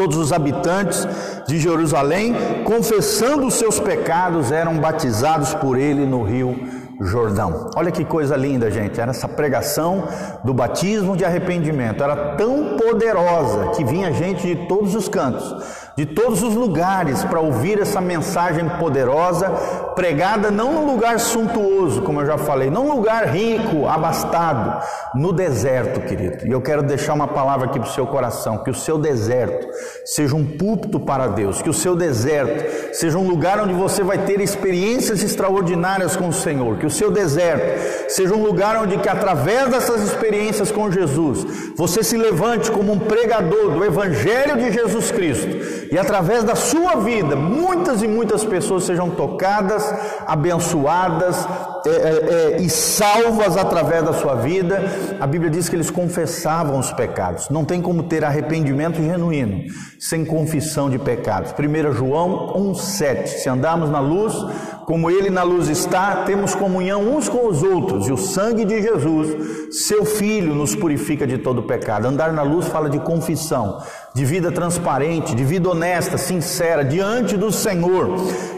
todos 0.03 0.17
os 0.17 0.33
habitantes 0.33 1.07
de 1.47 1.61
Jerusalém, 1.61 2.35
confessando 2.65 3.47
os 3.47 3.55
seus 3.55 3.79
pecados, 3.79 4.51
eram 4.51 4.79
batizados 4.79 5.55
por 5.55 5.79
ele 5.79 6.05
no 6.05 6.25
rio 6.25 6.57
Jordão. 7.01 7.71
Olha 7.77 7.93
que 7.93 8.05
coisa 8.05 8.37
linda, 8.37 8.69
gente. 8.69 9.01
Era 9.01 9.13
essa 9.13 9.29
pregação 9.29 10.09
do 10.43 10.53
batismo 10.53 11.17
de 11.17 11.25
arrependimento. 11.25 12.03
Era 12.03 12.35
tão 12.35 12.77
poderosa 12.77 13.69
que 13.77 13.85
vinha 13.85 14.13
gente 14.13 14.45
de 14.45 14.67
todos 14.67 14.97
os 14.97 15.09
cantos 15.09 15.55
de 15.97 16.07
todos 16.07 16.43
os 16.43 16.55
lugares 16.55 17.23
para 17.25 17.41
ouvir 17.41 17.81
essa 17.81 18.01
mensagem 18.01 18.69
poderosa, 18.79 19.51
pregada 19.95 20.51
não 20.51 20.73
num 20.73 20.87
lugar 20.87 21.21
suntuoso, 21.21 22.03
como 22.03 22.21
eu 22.21 22.27
já 22.27 22.39
falei, 22.39 22.71
não 22.71 22.85
num 22.85 22.97
lugar 22.97 23.27
rico, 23.29 23.87
abastado, 23.87 24.83
no 25.15 25.33
deserto, 25.33 26.01
querido. 26.01 26.47
E 26.47 26.51
eu 26.51 26.63
quero 26.63 26.83
deixar 26.83 27.13
uma 27.13 27.29
palavra 27.29 27.67
aqui 27.67 27.79
para 27.79 27.89
o 27.89 27.93
seu 27.93 28.07
coração: 28.07 28.59
que 28.59 28.71
o 28.71 28.75
seu 28.75 28.99
deserto 28.99 29.69
seja 30.05 30.35
um 30.35 30.45
púlpito 30.45 30.99
para 30.99 31.27
Deus, 31.27 31.61
que 31.61 31.71
o 31.71 31.75
seu 31.75 31.95
deserto 31.95 32.95
seja 32.95 33.19
um 33.19 33.29
lugar 33.29 33.61
onde 33.61 33.75
você 33.75 34.03
vai 34.03 34.19
ter 34.19 34.41
experiências 34.41 35.23
extraordinárias 35.23 36.17
com 36.17 36.29
o 36.29 36.33
Senhor, 36.33 36.79
que 36.79 36.87
o 36.87 36.91
seu 36.91 37.11
deserto 37.11 38.11
seja 38.11 38.35
um 38.35 38.43
lugar 38.43 38.83
onde 38.83 38.97
que 38.99 39.09
através 39.09 39.71
dessas 39.71 40.03
experiências 40.03 40.73
com 40.73 40.91
Jesus, 40.91 41.45
você 41.77 42.03
se 42.03 42.17
levante 42.17 42.71
como 42.71 42.93
um 42.93 42.99
pregador 42.99 43.71
do 43.73 43.85
evangelho 43.85 44.57
de 44.57 44.73
Jesus 44.73 45.11
Cristo 45.11 45.82
e 45.93 45.99
através 45.99 46.43
da 46.43 46.55
sua 46.55 46.95
vida, 46.95 47.37
muitas 47.37 48.03
e 48.03 48.09
muitas 48.09 48.47
pessoas 48.47 48.85
sejam 48.85 49.11
tocadas, 49.11 49.85
abençoadas 50.27 51.47
é, 51.87 51.91
é, 51.91 52.55
é, 52.55 52.63
e 52.63 52.69
salvas 52.69 53.57
através 53.57 54.05
da 54.05 54.13
sua 54.13 54.35
vida. 54.37 54.83
A 55.21 55.27
Bíblia 55.27 55.51
diz 55.51 55.69
que 55.69 55.77
eles 55.77 55.91
confessavam 55.91 56.79
os 56.79 56.93
pecados. 56.93 57.49
Não 57.51 57.65
tem 57.65 57.81
como 57.81 58.05
ter 58.05 58.25
arrependimento 58.25 59.03
genuíno 59.03 59.65
sem 59.99 60.25
confissão 60.25 60.91
de 60.91 60.99
pecados. 60.99 61.53
1 61.53 61.93
João 61.93 62.55
1,7: 62.75 63.27
Se 63.27 63.49
andarmos 63.49 63.89
na 63.91 64.01
luz, 64.01 64.35
como 64.85 65.11
Ele 65.11 65.31
na 65.31 65.43
luz 65.43 65.69
está, 65.69 66.25
temos 66.25 66.55
comunhão 66.55 67.03
uns 67.03 67.29
com 67.29 67.47
os 67.47 67.63
outros, 67.63 68.09
e 68.09 68.13
o 68.13 68.17
sangue 68.17 68.65
de 68.65 68.83
Jesus, 68.83 69.77
seu 69.87 70.05
Filho, 70.05 70.55
nos 70.55 70.75
purifica 70.75 71.27
de 71.27 71.39
todo 71.39 71.63
pecado. 71.63 72.07
Andar 72.07 72.33
na 72.33 72.43
luz 72.43 72.67
fala 72.67 72.91
de 72.91 72.99
confissão, 72.99 73.81
de 74.15 74.25
vida 74.25 74.51
transparente, 74.51 75.35
de 75.35 75.45
vida 75.45 75.71
honesta, 75.71 76.19
sincera, 76.19 76.85
diante 76.85 77.37
do 77.37 77.53
Senhor. 77.53 78.11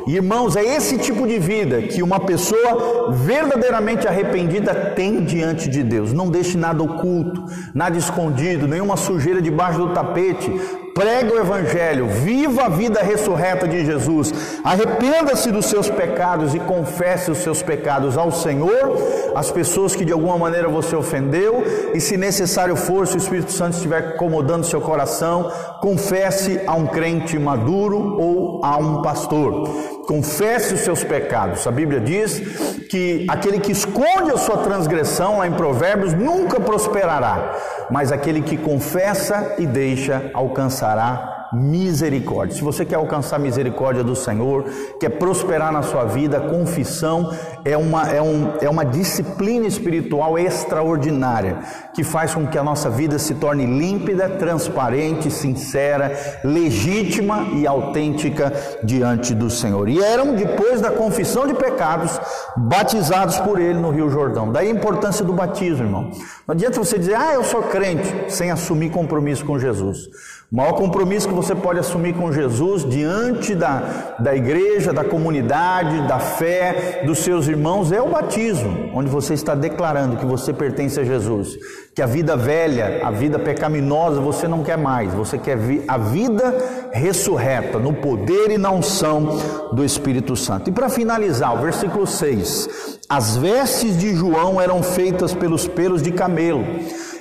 Irmãos, 0.07 0.57
é 0.57 0.64
esse 0.64 0.99
tipo 0.99 1.26
de 1.26 1.38
vida 1.38 1.83
que 1.83 2.02
uma 2.02 2.21
pessoa 2.21 3.12
verdadeiramente 3.14 4.06
arrependida 4.06 4.75
tem 4.94 5.25
diante 5.25 5.68
de 5.68 5.83
Deus. 5.83 6.12
Não 6.12 6.28
deixe 6.28 6.56
nada 6.56 6.83
oculto, 6.83 7.44
nada 7.75 7.97
escondido, 7.97 8.68
nenhuma 8.68 8.97
sujeira 8.97 9.40
debaixo 9.40 9.78
do 9.78 9.94
tapete 9.94 10.50
prega 10.94 11.35
o 11.35 11.38
Evangelho, 11.38 12.06
viva 12.06 12.66
a 12.66 12.68
vida 12.68 13.02
ressurreta 13.02 13.66
de 13.66 13.85
Jesus, 13.85 14.33
arrependa-se 14.62 15.50
dos 15.50 15.66
seus 15.66 15.90
pecados 15.90 16.54
e 16.54 16.61
confesse 16.61 17.33
os 17.33 17.38
seus 17.38 17.62
pecados 17.62 18.16
ao 18.16 18.30
Senhor, 18.30 18.97
as 19.35 19.50
pessoas 19.50 19.97
que 19.97 20.04
de 20.04 20.12
alguma 20.12 20.38
maneira 20.38 20.68
você 20.68 20.94
ofendeu, 20.94 21.64
e 21.92 22.00
se 22.00 22.16
necessário 22.16 22.76
for, 22.76 23.09
se 23.09 23.16
o 23.16 23.18
Espírito 23.18 23.50
Santo 23.50 23.75
estiver 23.75 24.14
incomodando 24.14 24.64
seu 24.64 24.80
coração, 24.80 25.50
confesse 25.80 26.61
a 26.64 26.75
um 26.75 26.87
crente 26.87 27.37
maduro 27.38 28.16
ou 28.16 28.64
a 28.64 28.76
um 28.78 29.02
pastor. 29.02 29.94
Confesse 30.06 30.75
os 30.75 30.80
seus 30.80 31.02
pecados. 31.02 31.66
A 31.66 31.70
Bíblia 31.70 32.00
diz 32.00 32.40
que 32.88 33.26
aquele 33.28 33.58
que 33.58 33.73
esconde 33.73 34.30
a 34.30 34.37
sua 34.37 34.58
transgressão, 34.58 35.38
lá 35.38 35.46
em 35.46 35.52
Provérbios, 35.52 36.14
nunca 36.14 36.61
prosperará, 36.61 37.56
mas 37.90 38.12
aquele 38.12 38.42
que 38.42 38.56
confessa 38.56 39.54
e 39.58 39.66
deixa 39.66 40.30
alcançará 40.32 41.34
misericórdia. 41.54 42.56
Se 42.56 42.62
você 42.62 42.84
quer 42.84 42.96
alcançar 42.96 43.37
a 43.37 43.38
misericórdia 43.38 44.02
do 44.02 44.16
Senhor, 44.16 44.64
quer 44.99 45.11
prosperar 45.11 45.73
na 45.73 45.82
sua 45.82 46.04
vida, 46.04 46.40
confissão 46.40 47.32
é 47.64 47.76
uma, 47.76 48.11
é, 48.11 48.20
um, 48.20 48.54
é 48.61 48.68
uma 48.68 48.84
disciplina 48.84 49.66
espiritual 49.66 50.38
extraordinária 50.38 51.58
que 51.94 52.02
faz 52.02 52.34
com 52.34 52.46
que 52.46 52.58
a 52.58 52.62
nossa 52.62 52.90
vida 52.90 53.18
se 53.18 53.34
torne 53.34 53.64
límpida, 53.64 54.28
transparente, 54.28 55.30
sincera, 55.30 56.12
legítima 56.44 57.49
e 57.54 57.66
autêntica 57.66 58.52
diante 58.82 59.34
do 59.34 59.49
Senhor. 59.49 59.88
E 59.88 60.02
eram, 60.02 60.34
depois 60.34 60.80
da 60.80 60.90
confissão 60.90 61.46
de 61.46 61.54
pecados, 61.54 62.20
batizados 62.56 63.38
por 63.40 63.61
ele 63.61 63.78
no 63.78 63.90
Rio 63.90 64.11
Jordão. 64.11 64.50
Daí 64.50 64.68
a 64.68 64.70
importância 64.70 65.25
do 65.25 65.32
batismo, 65.32 65.84
irmão. 65.84 66.11
Não 66.46 66.54
adianta 66.54 66.78
você 66.78 66.99
dizer, 66.99 67.14
ah, 67.14 67.34
eu 67.34 67.44
sou 67.44 67.62
crente, 67.62 68.32
sem 68.32 68.50
assumir 68.50 68.90
compromisso 68.90 69.44
com 69.44 69.58
Jesus. 69.58 70.08
O 70.53 70.57
maior 70.57 70.75
compromisso 70.75 71.27
que 71.27 71.35
você 71.35 71.55
pode 71.55 71.81
assumir 71.81 72.15
com 72.15 72.31
Jesus 72.31 72.89
diante 72.89 73.55
da, 73.55 74.15
da 74.19 74.37
igreja, 74.37 74.93
da 74.93 75.03
comunidade, 75.03 76.07
da 76.07 76.19
fé, 76.19 77.03
dos 77.07 77.19
seus 77.21 77.49
irmãos 77.49 77.91
é 77.91 78.01
o 78.01 78.11
batismo, 78.11 78.91
onde 78.95 79.09
você 79.09 79.35
está 79.35 79.55
declarando 79.55 80.17
que 80.17 80.27
você 80.27 80.53
pertence 80.53 81.01
a 81.01 81.05
Jesus, 81.05 81.57
que 81.95 82.03
a 82.03 82.07
vida 82.07 82.37
velha, 82.37 83.01
a 83.05 83.11
vida 83.11 83.39
pecaminosa 83.39 84.21
você 84.21 84.47
não 84.47 84.63
quer 84.63 84.77
mais, 84.77 85.13
você 85.13 85.39
quer 85.39 85.59
a 85.89 85.99
vida 85.99 86.55
ressurreta, 86.93 87.79
no 87.79 87.95
poder 87.95 88.51
e 88.51 88.59
na 88.59 88.71
unção 88.71 89.39
do 89.73 89.85
Espírito 89.85 90.37
Santo. 90.37 90.69
E 90.71 90.73
para 90.73 90.89
finalizar, 90.89 91.55
o 91.55 91.63
versículo 91.63 92.07
6: 92.07 93.01
As 93.09 93.37
vestes 93.37 93.99
de 93.99 94.15
João 94.15 94.61
eram 94.61 94.83
feitas 94.83 95.35
pelos 95.35 95.67
pelos 95.67 96.03
de 96.03 96.13
camelo 96.13 96.65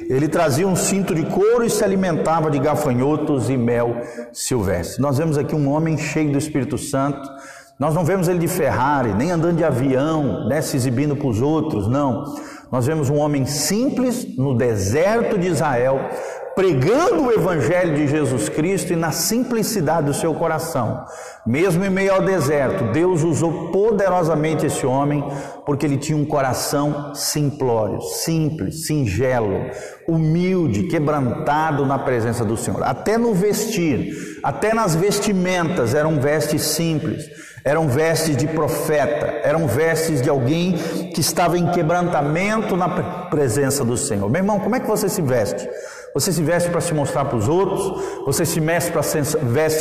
ele 0.10 0.28
trazia 0.28 0.68
um 0.68 0.76
cinto 0.76 1.14
de 1.14 1.24
couro 1.26 1.64
e 1.64 1.70
se 1.70 1.84
alimentava 1.84 2.50
de 2.50 2.60
gafanhotos 2.60 3.50
e 3.50 3.58
mel 3.58 3.96
silvestre. 4.32 5.02
Nós 5.02 5.18
vemos 5.18 5.38
aqui 5.38 5.56
um 5.56 5.70
homem 5.70 5.98
cheio 5.98 6.32
do 6.32 6.38
Espírito 6.38 6.78
Santo. 6.78 7.22
Nós 7.80 7.96
não 7.96 8.06
vemos 8.06 8.28
ele 8.28 8.40
de 8.40 8.48
Ferrari, 8.48 9.14
nem 9.14 9.32
andando 9.32 9.58
de 9.58 9.64
avião, 9.64 10.48
né, 10.48 10.62
se 10.62 10.78
exibindo 10.78 11.16
para 11.16 11.28
os 11.28 11.42
outros, 11.42 11.88
não. 11.88 12.24
Nós 12.72 12.86
vemos 12.86 13.10
um 13.10 13.18
homem 13.18 13.46
simples 13.46 14.38
no 14.38 14.56
deserto 14.56 15.38
de 15.38 15.48
Israel, 15.48 16.00
pregando 16.56 17.24
o 17.24 17.32
Evangelho 17.32 17.96
de 17.96 18.08
Jesus 18.08 18.48
Cristo 18.48 18.94
e 18.94 18.96
na 18.96 19.12
simplicidade 19.12 20.08
do 20.08 20.14
seu 20.14 20.34
coração. 20.34 21.06
Mesmo 21.46 21.84
em 21.84 21.90
meio 21.90 22.14
ao 22.14 22.22
deserto, 22.22 22.92
Deus 22.92 23.24
usou 23.24 23.72
poderosamente 23.72 24.66
esse 24.66 24.86
homem 24.86 25.24
porque 25.66 25.86
ele 25.86 25.98
tinha 25.98 26.18
um 26.18 26.26
coração 26.26 27.14
simplório, 27.16 28.02
simples, 28.02 28.86
singelo, 28.86 29.66
humilde, 30.08 30.84
quebrantado 30.84 31.86
na 31.86 31.98
presença 31.98 32.46
do 32.46 32.56
Senhor. 32.56 32.84
Até 32.84 33.18
no 33.18 33.34
vestir, 33.34 34.14
até 34.44 34.74
nas 34.74 34.96
vestimentas 34.96 35.96
eram 35.96 36.20
vestes 36.20 36.62
simples, 36.62 37.26
eram 37.66 37.88
vestes 37.88 38.36
de 38.38 38.48
profeta, 38.48 39.42
eram 39.44 39.68
vestes 39.68 40.22
de 40.22 40.30
alguém 40.30 40.74
que 41.14 41.22
estava 41.22 41.58
em 41.58 41.72
quebrantamento 41.72 42.76
na 42.76 42.90
presença 43.30 43.84
do 43.84 43.98
Senhor. 43.98 44.30
Meu 44.30 44.42
irmão, 44.42 44.60
como 44.60 44.76
é 44.76 44.80
que 44.80 44.88
você 44.88 45.08
se 45.08 45.22
veste? 45.22 45.68
Você 46.14 46.32
se 46.32 46.44
veste 46.44 46.70
para 46.70 46.80
se 46.80 46.94
mostrar 46.94 47.26
para 47.26 47.38
os 47.38 47.48
outros, 47.48 48.04
você 48.24 48.46
se 48.46 48.60
veste 48.60 48.92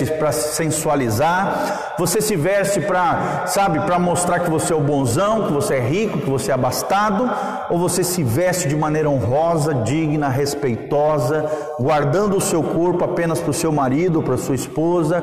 para 0.07 0.33
sensualizar, 0.33 1.95
você 1.99 2.23
se 2.23 2.35
veste 2.37 2.81
para, 2.81 3.47
sabe, 3.47 3.81
para 3.81 3.99
mostrar 3.99 4.41
que 4.41 4.49
você 4.49 4.73
é 4.73 4.77
o 4.77 4.81
bonzão, 4.81 5.47
que 5.47 5.53
você 5.53 5.75
é 5.75 5.81
rico, 5.81 6.21
que 6.21 6.31
você 6.31 6.51
é 6.51 6.55
abastado, 6.55 7.31
ou 7.69 7.79
você 7.79 8.03
se 8.03 8.23
veste 8.23 8.67
de 8.67 8.75
maneira 8.75 9.11
honrosa, 9.11 9.75
digna, 9.75 10.31
respeitosa, 10.31 11.45
guardando 11.79 12.39
o 12.39 12.41
seu 12.41 12.63
corpo 12.63 13.05
apenas 13.05 13.39
para 13.39 13.51
o 13.51 13.55
seu 13.55 13.71
marido, 13.71 14.23
para 14.23 14.39
sua 14.39 14.55
esposa, 14.55 15.23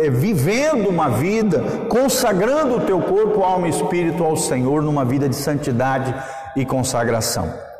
eh, 0.00 0.10
vivendo 0.10 0.88
uma 0.88 1.10
vida, 1.10 1.62
consagrando 1.88 2.78
o 2.78 2.80
teu 2.80 3.00
corpo, 3.00 3.44
alma 3.44 3.68
e 3.68 3.70
espírito 3.70 4.24
ao 4.24 4.36
Senhor 4.36 4.82
numa 4.82 5.04
vida 5.04 5.28
de 5.28 5.36
santidade 5.36 6.12
e 6.56 6.66
consagração. 6.66 7.73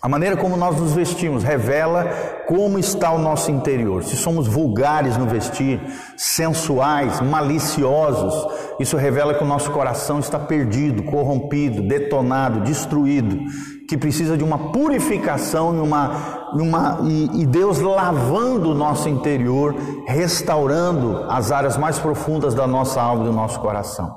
A 0.00 0.08
maneira 0.08 0.36
como 0.36 0.56
nós 0.56 0.78
nos 0.78 0.92
vestimos 0.92 1.42
revela 1.42 2.04
como 2.46 2.78
está 2.78 3.10
o 3.10 3.18
nosso 3.18 3.50
interior. 3.50 4.04
Se 4.04 4.16
somos 4.16 4.46
vulgares 4.46 5.16
no 5.16 5.26
vestir, 5.26 5.80
sensuais, 6.16 7.20
maliciosos, 7.20 8.46
isso 8.78 8.96
revela 8.96 9.34
que 9.34 9.42
o 9.42 9.46
nosso 9.46 9.72
coração 9.72 10.20
está 10.20 10.38
perdido, 10.38 11.02
corrompido, 11.02 11.82
detonado, 11.82 12.60
destruído, 12.60 13.40
que 13.88 13.98
precisa 13.98 14.36
de 14.36 14.44
uma 14.44 14.70
purificação 14.70 15.74
e, 15.74 15.80
uma, 15.80 16.50
uma, 16.52 17.00
e, 17.02 17.42
e 17.42 17.46
Deus 17.46 17.80
lavando 17.80 18.70
o 18.70 18.74
nosso 18.74 19.08
interior, 19.08 19.74
restaurando 20.06 21.24
as 21.28 21.50
áreas 21.50 21.76
mais 21.76 21.98
profundas 21.98 22.54
da 22.54 22.68
nossa 22.68 23.02
alma 23.02 23.24
e 23.24 23.26
do 23.26 23.32
nosso 23.32 23.58
coração. 23.58 24.16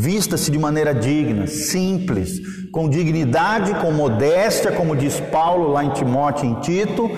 Vista-se 0.00 0.48
de 0.48 0.60
maneira 0.60 0.94
digna, 0.94 1.48
simples, 1.48 2.40
com 2.70 2.88
dignidade, 2.88 3.74
com 3.80 3.90
modéstia, 3.90 4.70
como 4.70 4.94
diz 4.94 5.18
Paulo 5.18 5.72
lá 5.72 5.82
em 5.82 5.90
Timóteo 5.90 6.44
e 6.44 6.48
em 6.50 6.54
Tito, 6.60 7.10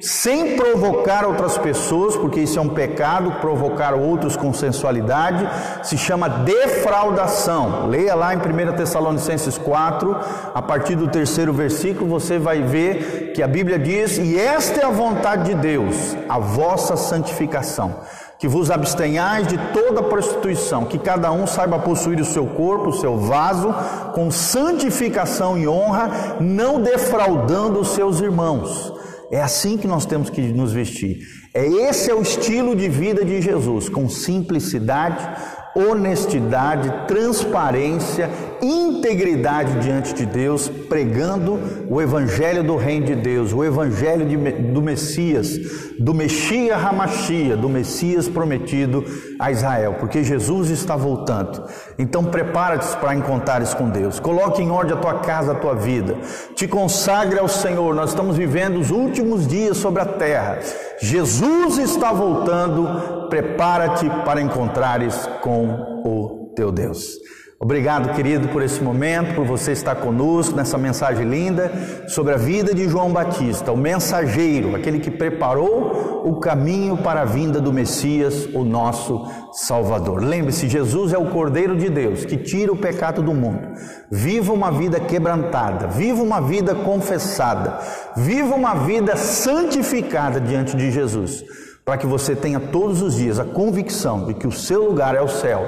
sem 0.00 0.56
provocar 0.56 1.26
outras 1.26 1.58
pessoas, 1.58 2.16
porque 2.16 2.38
isso 2.38 2.56
é 2.56 2.62
um 2.62 2.68
pecado, 2.68 3.40
provocar 3.40 3.92
outros 3.92 4.36
com 4.36 4.54
sensualidade, 4.54 5.48
se 5.82 5.98
chama 5.98 6.28
defraudação. 6.28 7.88
Leia 7.88 8.14
lá 8.14 8.32
em 8.32 8.38
1 8.38 8.76
Tessalonicenses 8.76 9.58
4, 9.58 10.16
a 10.54 10.62
partir 10.62 10.94
do 10.94 11.08
terceiro 11.08 11.52
versículo, 11.52 12.08
você 12.08 12.38
vai 12.38 12.62
ver 12.62 13.32
que 13.34 13.42
a 13.42 13.48
Bíblia 13.48 13.80
diz: 13.80 14.16
E 14.16 14.38
esta 14.38 14.82
é 14.82 14.84
a 14.84 14.90
vontade 14.90 15.52
de 15.52 15.54
Deus, 15.56 16.16
a 16.28 16.38
vossa 16.38 16.96
santificação 16.96 17.96
que 18.38 18.46
vos 18.46 18.70
abstenhais 18.70 19.48
de 19.48 19.58
toda 19.72 20.02
prostituição, 20.02 20.84
que 20.84 20.98
cada 20.98 21.32
um 21.32 21.46
saiba 21.46 21.78
possuir 21.78 22.20
o 22.20 22.24
seu 22.24 22.46
corpo, 22.46 22.90
o 22.90 22.92
seu 22.92 23.18
vaso, 23.18 23.74
com 24.14 24.30
santificação 24.30 25.58
e 25.58 25.66
honra, 25.66 26.36
não 26.40 26.80
defraudando 26.80 27.80
os 27.80 27.88
seus 27.88 28.20
irmãos. 28.20 28.92
É 29.30 29.42
assim 29.42 29.76
que 29.76 29.88
nós 29.88 30.06
temos 30.06 30.30
que 30.30 30.40
nos 30.40 30.72
vestir. 30.72 31.18
É 31.52 31.66
esse 31.66 32.10
é 32.10 32.14
o 32.14 32.22
estilo 32.22 32.76
de 32.76 32.88
vida 32.88 33.24
de 33.24 33.42
Jesus, 33.42 33.88
com 33.88 34.08
simplicidade, 34.08 35.28
honestidade, 35.74 36.92
transparência, 37.06 38.30
integridade 38.60 39.78
diante 39.80 40.12
de 40.14 40.26
Deus, 40.26 40.68
pregando 40.68 41.58
o 41.88 42.00
evangelho 42.00 42.64
do 42.64 42.76
reino 42.76 43.06
de 43.06 43.14
Deus, 43.14 43.52
o 43.52 43.64
evangelho 43.64 44.26
de, 44.26 44.36
do 44.36 44.82
Messias, 44.82 45.58
do 45.98 46.14
Mexia 46.14 46.76
Ramachia, 46.76 47.56
do 47.56 47.68
Messias 47.68 48.28
prometido 48.28 49.04
a 49.38 49.50
Israel, 49.50 49.96
porque 49.98 50.24
Jesus 50.24 50.70
está 50.70 50.96
voltando. 50.96 51.64
Então 51.98 52.24
prepara-te 52.24 52.96
para 52.96 53.14
encontrares 53.14 53.74
com 53.74 53.88
Deus. 53.88 54.18
Coloque 54.18 54.62
em 54.62 54.70
ordem 54.70 54.96
a 54.96 55.00
tua 55.00 55.14
casa, 55.20 55.52
a 55.52 55.54
tua 55.54 55.74
vida. 55.74 56.16
Te 56.54 56.66
consagre 56.66 57.38
ao 57.38 57.48
Senhor. 57.48 57.94
Nós 57.94 58.10
estamos 58.10 58.36
vivendo 58.36 58.78
os 58.78 58.90
últimos 58.90 59.46
dias 59.46 59.76
sobre 59.76 60.02
a 60.02 60.06
terra. 60.06 60.58
Jesus 61.00 61.78
está 61.78 62.12
voltando. 62.12 63.28
Prepara-te 63.28 64.08
para 64.24 64.40
encontrares 64.40 65.28
com 65.42 65.67
o 66.04 66.52
teu 66.54 66.70
Deus. 66.72 67.18
Obrigado, 67.60 68.14
querido, 68.14 68.46
por 68.50 68.62
esse 68.62 68.80
momento, 68.80 69.34
por 69.34 69.44
você 69.44 69.72
estar 69.72 69.96
conosco 69.96 70.54
nessa 70.54 70.78
mensagem 70.78 71.28
linda 71.28 71.72
sobre 72.06 72.32
a 72.32 72.36
vida 72.36 72.72
de 72.72 72.88
João 72.88 73.12
Batista, 73.12 73.72
o 73.72 73.76
mensageiro, 73.76 74.76
aquele 74.76 75.00
que 75.00 75.10
preparou 75.10 76.22
o 76.24 76.38
caminho 76.38 76.98
para 76.98 77.22
a 77.22 77.24
vinda 77.24 77.60
do 77.60 77.72
Messias, 77.72 78.46
o 78.54 78.62
nosso 78.62 79.26
Salvador. 79.52 80.22
Lembre-se, 80.22 80.68
Jesus 80.68 81.12
é 81.12 81.18
o 81.18 81.30
Cordeiro 81.30 81.76
de 81.76 81.88
Deus 81.88 82.24
que 82.24 82.36
tira 82.36 82.72
o 82.72 82.76
pecado 82.76 83.22
do 83.22 83.34
mundo. 83.34 83.72
Viva 84.08 84.52
uma 84.52 84.70
vida 84.70 85.00
quebrantada, 85.00 85.88
viva 85.88 86.22
uma 86.22 86.40
vida 86.40 86.76
confessada, 86.76 87.80
viva 88.16 88.54
uma 88.54 88.74
vida 88.74 89.16
santificada 89.16 90.40
diante 90.40 90.76
de 90.76 90.92
Jesus, 90.92 91.44
para 91.88 91.96
que 91.96 92.06
você 92.06 92.36
tenha 92.36 92.60
todos 92.60 93.00
os 93.00 93.14
dias 93.14 93.38
a 93.38 93.46
convicção 93.46 94.26
de 94.26 94.34
que 94.34 94.46
o 94.46 94.52
seu 94.52 94.84
lugar 94.84 95.14
é 95.14 95.22
o 95.22 95.26
céu 95.26 95.62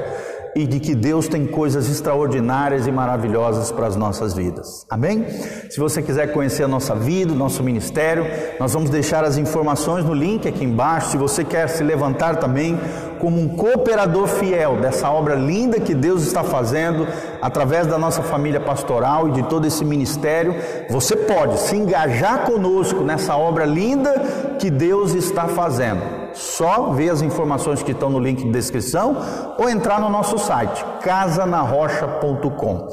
e 0.54 0.66
de 0.66 0.80
que 0.80 0.94
Deus 0.94 1.28
tem 1.28 1.46
coisas 1.46 1.88
extraordinárias 1.88 2.86
e 2.86 2.92
maravilhosas 2.92 3.70
para 3.70 3.86
as 3.86 3.96
nossas 3.96 4.34
vidas. 4.34 4.84
Amém? 4.90 5.26
Se 5.70 5.78
você 5.78 6.02
quiser 6.02 6.32
conhecer 6.32 6.64
a 6.64 6.68
nossa 6.68 6.94
vida, 6.94 7.32
o 7.32 7.36
nosso 7.36 7.62
ministério, 7.62 8.26
nós 8.58 8.72
vamos 8.72 8.90
deixar 8.90 9.24
as 9.24 9.36
informações 9.36 10.04
no 10.04 10.12
link 10.12 10.48
aqui 10.48 10.64
embaixo. 10.64 11.10
Se 11.10 11.16
você 11.16 11.44
quer 11.44 11.68
se 11.68 11.84
levantar 11.84 12.36
também 12.36 12.78
como 13.20 13.40
um 13.40 13.48
cooperador 13.48 14.26
fiel 14.26 14.80
dessa 14.80 15.10
obra 15.10 15.34
linda 15.34 15.78
que 15.78 15.94
Deus 15.94 16.22
está 16.22 16.42
fazendo 16.42 17.06
através 17.40 17.86
da 17.86 17.98
nossa 17.98 18.22
família 18.22 18.60
pastoral 18.60 19.28
e 19.28 19.32
de 19.32 19.42
todo 19.44 19.66
esse 19.66 19.84
ministério, 19.84 20.54
você 20.88 21.14
pode 21.14 21.58
se 21.60 21.76
engajar 21.76 22.44
conosco 22.44 23.02
nessa 23.02 23.36
obra 23.36 23.64
linda 23.64 24.56
que 24.58 24.70
Deus 24.70 25.14
está 25.14 25.46
fazendo 25.46 26.19
só 26.34 26.90
ver 26.90 27.10
as 27.10 27.22
informações 27.22 27.82
que 27.82 27.92
estão 27.92 28.10
no 28.10 28.18
link 28.18 28.42
de 28.42 28.50
descrição 28.50 29.16
ou 29.58 29.68
entrar 29.68 30.00
no 30.00 30.08
nosso 30.08 30.38
site 30.38 30.84
casanarrocha.com 31.02 32.88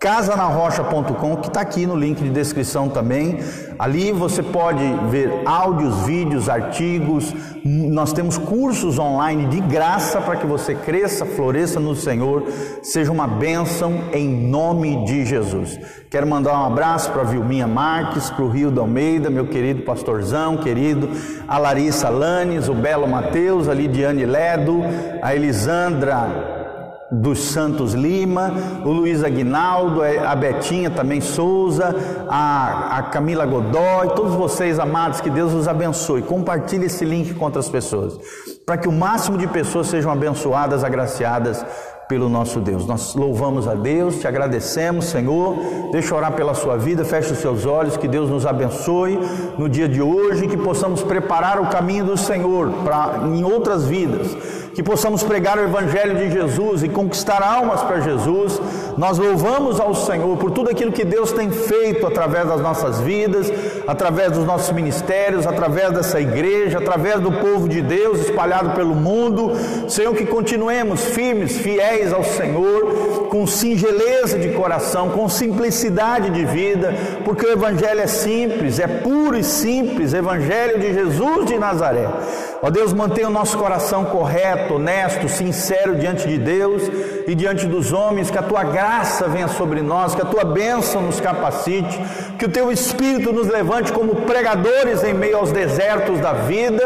casanarrocha.com, 0.00 1.36
que 1.36 1.48
está 1.48 1.60
aqui 1.60 1.86
no 1.86 1.94
link 1.94 2.22
de 2.22 2.30
descrição 2.30 2.88
também. 2.88 3.38
Ali 3.78 4.12
você 4.12 4.42
pode 4.42 4.82
ver 5.10 5.42
áudios, 5.44 6.06
vídeos, 6.06 6.48
artigos. 6.48 7.34
Nós 7.62 8.10
temos 8.10 8.38
cursos 8.38 8.98
online 8.98 9.44
de 9.48 9.60
graça 9.60 10.18
para 10.22 10.36
que 10.36 10.46
você 10.46 10.74
cresça, 10.74 11.26
floresça 11.26 11.78
no 11.78 11.94
Senhor, 11.94 12.44
seja 12.82 13.12
uma 13.12 13.26
bênção 13.26 14.04
em 14.14 14.26
nome 14.26 15.04
de 15.04 15.26
Jesus. 15.26 15.78
Quero 16.08 16.26
mandar 16.26 16.58
um 16.58 16.64
abraço 16.64 17.10
para 17.12 17.20
a 17.20 17.26
Vilminha 17.26 17.66
Marques, 17.66 18.30
para 18.30 18.44
o 18.44 18.48
Rio 18.48 18.70
da 18.70 18.80
Almeida, 18.80 19.28
meu 19.28 19.48
querido 19.48 19.82
pastorzão, 19.82 20.56
querido, 20.56 21.10
a 21.46 21.58
Larissa 21.58 22.08
Lanes, 22.08 22.68
o 22.68 22.74
Belo 22.74 23.06
Mateus, 23.06 23.68
a 23.68 23.74
Lidiane 23.74 24.24
Ledo, 24.24 24.80
a 25.20 25.34
Elisandra 25.34 26.59
dos 27.10 27.40
Santos 27.40 27.92
Lima, 27.92 28.52
o 28.84 28.90
Luiz 28.90 29.24
Aguinaldo, 29.24 30.02
é, 30.02 30.18
a 30.18 30.34
Betinha 30.34 30.90
também 30.90 31.20
Souza, 31.20 31.94
a, 32.28 32.98
a 32.98 33.02
Camila 33.04 33.44
Godoy, 33.44 34.14
todos 34.14 34.34
vocês 34.34 34.78
amados, 34.78 35.20
que 35.20 35.28
Deus 35.28 35.52
os 35.52 35.66
abençoe. 35.66 36.22
Compartilhe 36.22 36.86
esse 36.86 37.04
link 37.04 37.34
com 37.34 37.44
outras 37.44 37.68
pessoas, 37.68 38.16
para 38.64 38.76
que 38.76 38.88
o 38.88 38.92
máximo 38.92 39.36
de 39.36 39.46
pessoas 39.48 39.88
sejam 39.88 40.12
abençoadas, 40.12 40.84
agraciadas 40.84 41.64
pelo 42.08 42.28
nosso 42.28 42.60
Deus. 42.60 42.86
Nós 42.86 43.14
louvamos 43.14 43.68
a 43.68 43.74
Deus, 43.74 44.18
te 44.18 44.26
agradecemos, 44.26 45.04
Senhor. 45.04 45.56
Deixa 45.92 46.12
eu 46.12 46.18
orar 46.18 46.32
pela 46.32 46.54
sua 46.54 46.76
vida, 46.76 47.04
feche 47.04 47.32
os 47.32 47.38
seus 47.38 47.64
olhos, 47.64 47.96
que 47.96 48.08
Deus 48.08 48.28
nos 48.28 48.44
abençoe 48.44 49.16
no 49.56 49.68
dia 49.68 49.88
de 49.88 50.02
hoje, 50.02 50.48
que 50.48 50.56
possamos 50.56 51.04
preparar 51.04 51.60
o 51.60 51.66
caminho 51.66 52.04
do 52.04 52.16
Senhor 52.16 52.68
para 52.84 53.28
em 53.28 53.44
outras 53.44 53.86
vidas 53.86 54.36
que 54.74 54.82
possamos 54.82 55.22
pregar 55.22 55.58
o 55.58 55.62
Evangelho 55.62 56.16
de 56.16 56.30
Jesus 56.30 56.82
e 56.82 56.88
conquistar 56.88 57.42
almas 57.42 57.82
para 57.82 58.00
Jesus. 58.00 58.60
Nós 58.96 59.18
louvamos 59.18 59.80
ao 59.80 59.94
Senhor 59.94 60.36
por 60.36 60.50
tudo 60.50 60.70
aquilo 60.70 60.92
que 60.92 61.04
Deus 61.04 61.32
tem 61.32 61.50
feito 61.50 62.06
através 62.06 62.46
das 62.46 62.60
nossas 62.60 63.00
vidas, 63.00 63.52
através 63.86 64.32
dos 64.32 64.44
nossos 64.44 64.72
ministérios, 64.72 65.46
através 65.46 65.92
dessa 65.92 66.20
igreja, 66.20 66.78
através 66.78 67.20
do 67.20 67.32
povo 67.32 67.68
de 67.68 67.82
Deus 67.82 68.20
espalhado 68.20 68.70
pelo 68.70 68.94
mundo. 68.94 69.52
Senhor, 69.88 70.14
que 70.14 70.26
continuemos 70.26 71.04
firmes, 71.04 71.56
fiéis 71.58 72.12
ao 72.12 72.22
Senhor, 72.22 72.89
com 73.30 73.46
singeleza 73.46 74.38
de 74.38 74.50
coração, 74.50 75.10
com 75.10 75.28
simplicidade 75.28 76.30
de 76.30 76.44
vida, 76.44 76.92
porque 77.24 77.46
o 77.46 77.52
Evangelho 77.52 78.00
é 78.00 78.06
simples, 78.06 78.80
é 78.80 78.88
puro 78.88 79.38
e 79.38 79.44
simples 79.44 80.12
Evangelho 80.12 80.80
de 80.80 80.92
Jesus 80.92 81.46
de 81.46 81.56
Nazaré. 81.56 82.08
Ó 82.60 82.68
Deus, 82.68 82.92
mantenha 82.92 83.28
o 83.28 83.32
nosso 83.32 83.56
coração 83.56 84.04
correto, 84.04 84.74
honesto, 84.74 85.28
sincero 85.28 85.94
diante 85.94 86.26
de 86.26 86.36
Deus 86.36 86.82
e 87.30 87.34
diante 87.36 87.64
dos 87.64 87.92
homens, 87.92 88.28
que 88.28 88.36
a 88.36 88.42
tua 88.42 88.64
graça 88.64 89.28
venha 89.28 89.46
sobre 89.46 89.80
nós, 89.82 90.16
que 90.16 90.20
a 90.20 90.24
tua 90.24 90.44
bênção 90.44 91.00
nos 91.00 91.20
capacite, 91.20 91.96
que 92.36 92.44
o 92.44 92.48
teu 92.48 92.72
espírito 92.72 93.32
nos 93.32 93.46
levante 93.46 93.92
como 93.92 94.16
pregadores 94.22 95.04
em 95.04 95.14
meio 95.14 95.36
aos 95.36 95.52
desertos 95.52 96.18
da 96.18 96.32
vida, 96.32 96.84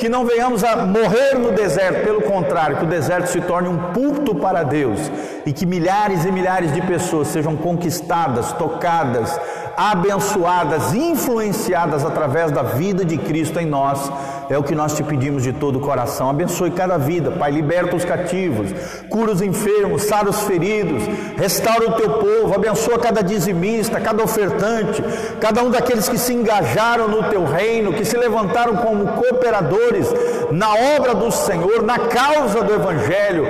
que 0.00 0.08
não 0.08 0.24
venhamos 0.24 0.64
a 0.64 0.74
morrer 0.84 1.38
no 1.38 1.52
deserto, 1.52 2.02
pelo 2.02 2.22
contrário, 2.22 2.76
que 2.78 2.84
o 2.84 2.88
deserto 2.88 3.28
se 3.28 3.40
torne 3.42 3.68
um 3.68 3.92
púlpito 3.92 4.34
para 4.34 4.64
Deus 4.64 4.98
e 5.46 5.52
que 5.52 5.64
milhares 5.64 6.24
e 6.24 6.32
milhares 6.32 6.72
de 6.72 6.82
pessoas 6.82 7.28
sejam 7.28 7.54
conquistadas, 7.54 8.50
tocadas, 8.54 9.38
abençoadas, 9.76 10.94
influenciadas 10.94 12.04
através 12.04 12.50
da 12.50 12.62
vida 12.62 13.04
de 13.04 13.18
Cristo 13.18 13.60
em 13.60 13.66
nós. 13.66 14.10
É 14.48 14.58
o 14.58 14.62
que 14.62 14.74
nós 14.74 14.94
te 14.94 15.02
pedimos 15.02 15.42
de 15.42 15.52
todo 15.52 15.76
o 15.76 15.80
coração. 15.80 16.28
Abençoe 16.28 16.70
cada 16.70 16.98
vida, 16.98 17.30
Pai. 17.30 17.50
Liberta 17.50 17.96
os 17.96 18.04
cativos, 18.04 18.72
cura 19.08 19.32
os 19.32 19.40
enfermos, 19.40 19.83
sara 19.98 20.28
os 20.28 20.40
feridos, 20.42 21.02
restaura 21.36 21.88
o 21.88 21.92
teu 21.92 22.10
povo, 22.10 22.54
abençoa 22.54 22.98
cada 22.98 23.22
dizimista, 23.22 24.00
cada 24.00 24.22
ofertante, 24.22 25.02
cada 25.40 25.62
um 25.62 25.70
daqueles 25.70 26.08
que 26.08 26.18
se 26.18 26.32
engajaram 26.32 27.08
no 27.08 27.24
teu 27.24 27.44
reino, 27.44 27.92
que 27.92 28.04
se 28.04 28.16
levantaram 28.16 28.76
como 28.76 29.06
cooperadores 29.08 30.12
na 30.50 30.72
obra 30.96 31.14
do 31.14 31.30
Senhor, 31.30 31.82
na 31.82 31.98
causa 31.98 32.62
do 32.62 32.74
Evangelho. 32.74 33.46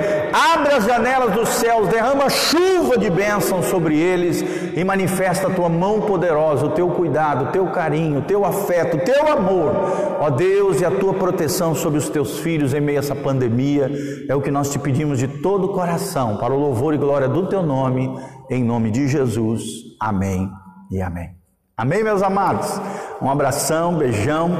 Abre 0.53 0.73
as 0.73 0.85
janelas 0.85 1.33
dos 1.33 1.49
céus, 1.49 1.87
derrama 1.87 2.29
chuva 2.29 2.97
de 2.97 3.09
bênção 3.09 3.61
sobre 3.63 3.97
eles 3.97 4.43
e 4.75 4.83
manifesta 4.83 5.47
a 5.47 5.51
tua 5.51 5.69
mão 5.69 6.01
poderosa, 6.01 6.65
o 6.65 6.71
teu 6.71 6.89
cuidado, 6.89 7.45
o 7.45 7.51
teu 7.51 7.67
carinho, 7.67 8.19
o 8.19 8.23
teu 8.23 8.45
afeto, 8.45 8.97
o 8.97 8.99
teu 8.99 9.27
amor, 9.27 9.71
ó 10.19 10.29
Deus, 10.29 10.81
e 10.81 10.85
a 10.85 10.91
tua 10.91 11.13
proteção 11.13 11.75
sobre 11.75 11.99
os 11.99 12.09
teus 12.09 12.39
filhos 12.39 12.73
em 12.73 12.81
meio 12.81 12.99
a 12.99 13.01
essa 13.01 13.15
pandemia. 13.15 13.91
É 14.27 14.35
o 14.35 14.41
que 14.41 14.51
nós 14.51 14.69
te 14.69 14.79
pedimos 14.79 15.19
de 15.19 15.27
todo 15.27 15.65
o 15.65 15.73
coração, 15.73 16.14
para 16.37 16.53
o 16.53 16.57
louvor 16.57 16.93
e 16.93 16.97
glória 16.97 17.27
do 17.27 17.47
teu 17.47 17.61
nome, 17.61 18.09
em 18.49 18.63
nome 18.63 18.89
de 18.89 19.07
Jesus. 19.07 19.63
Amém 19.99 20.49
e 20.89 21.01
amém. 21.01 21.35
Amém, 21.77 22.03
meus 22.03 22.21
amados? 22.21 22.79
Um 23.21 23.29
abração, 23.29 23.97
beijão. 23.97 24.51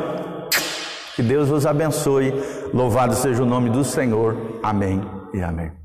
Que 1.15 1.24
Deus 1.24 1.48
vos 1.48 1.65
abençoe. 1.65 2.34
Louvado 2.74 3.15
seja 3.15 3.41
o 3.41 3.46
nome 3.46 3.70
do 3.70 3.86
Senhor. 3.86 4.36
Amém 4.62 5.02
e 5.34 5.41
amém. 5.41 5.85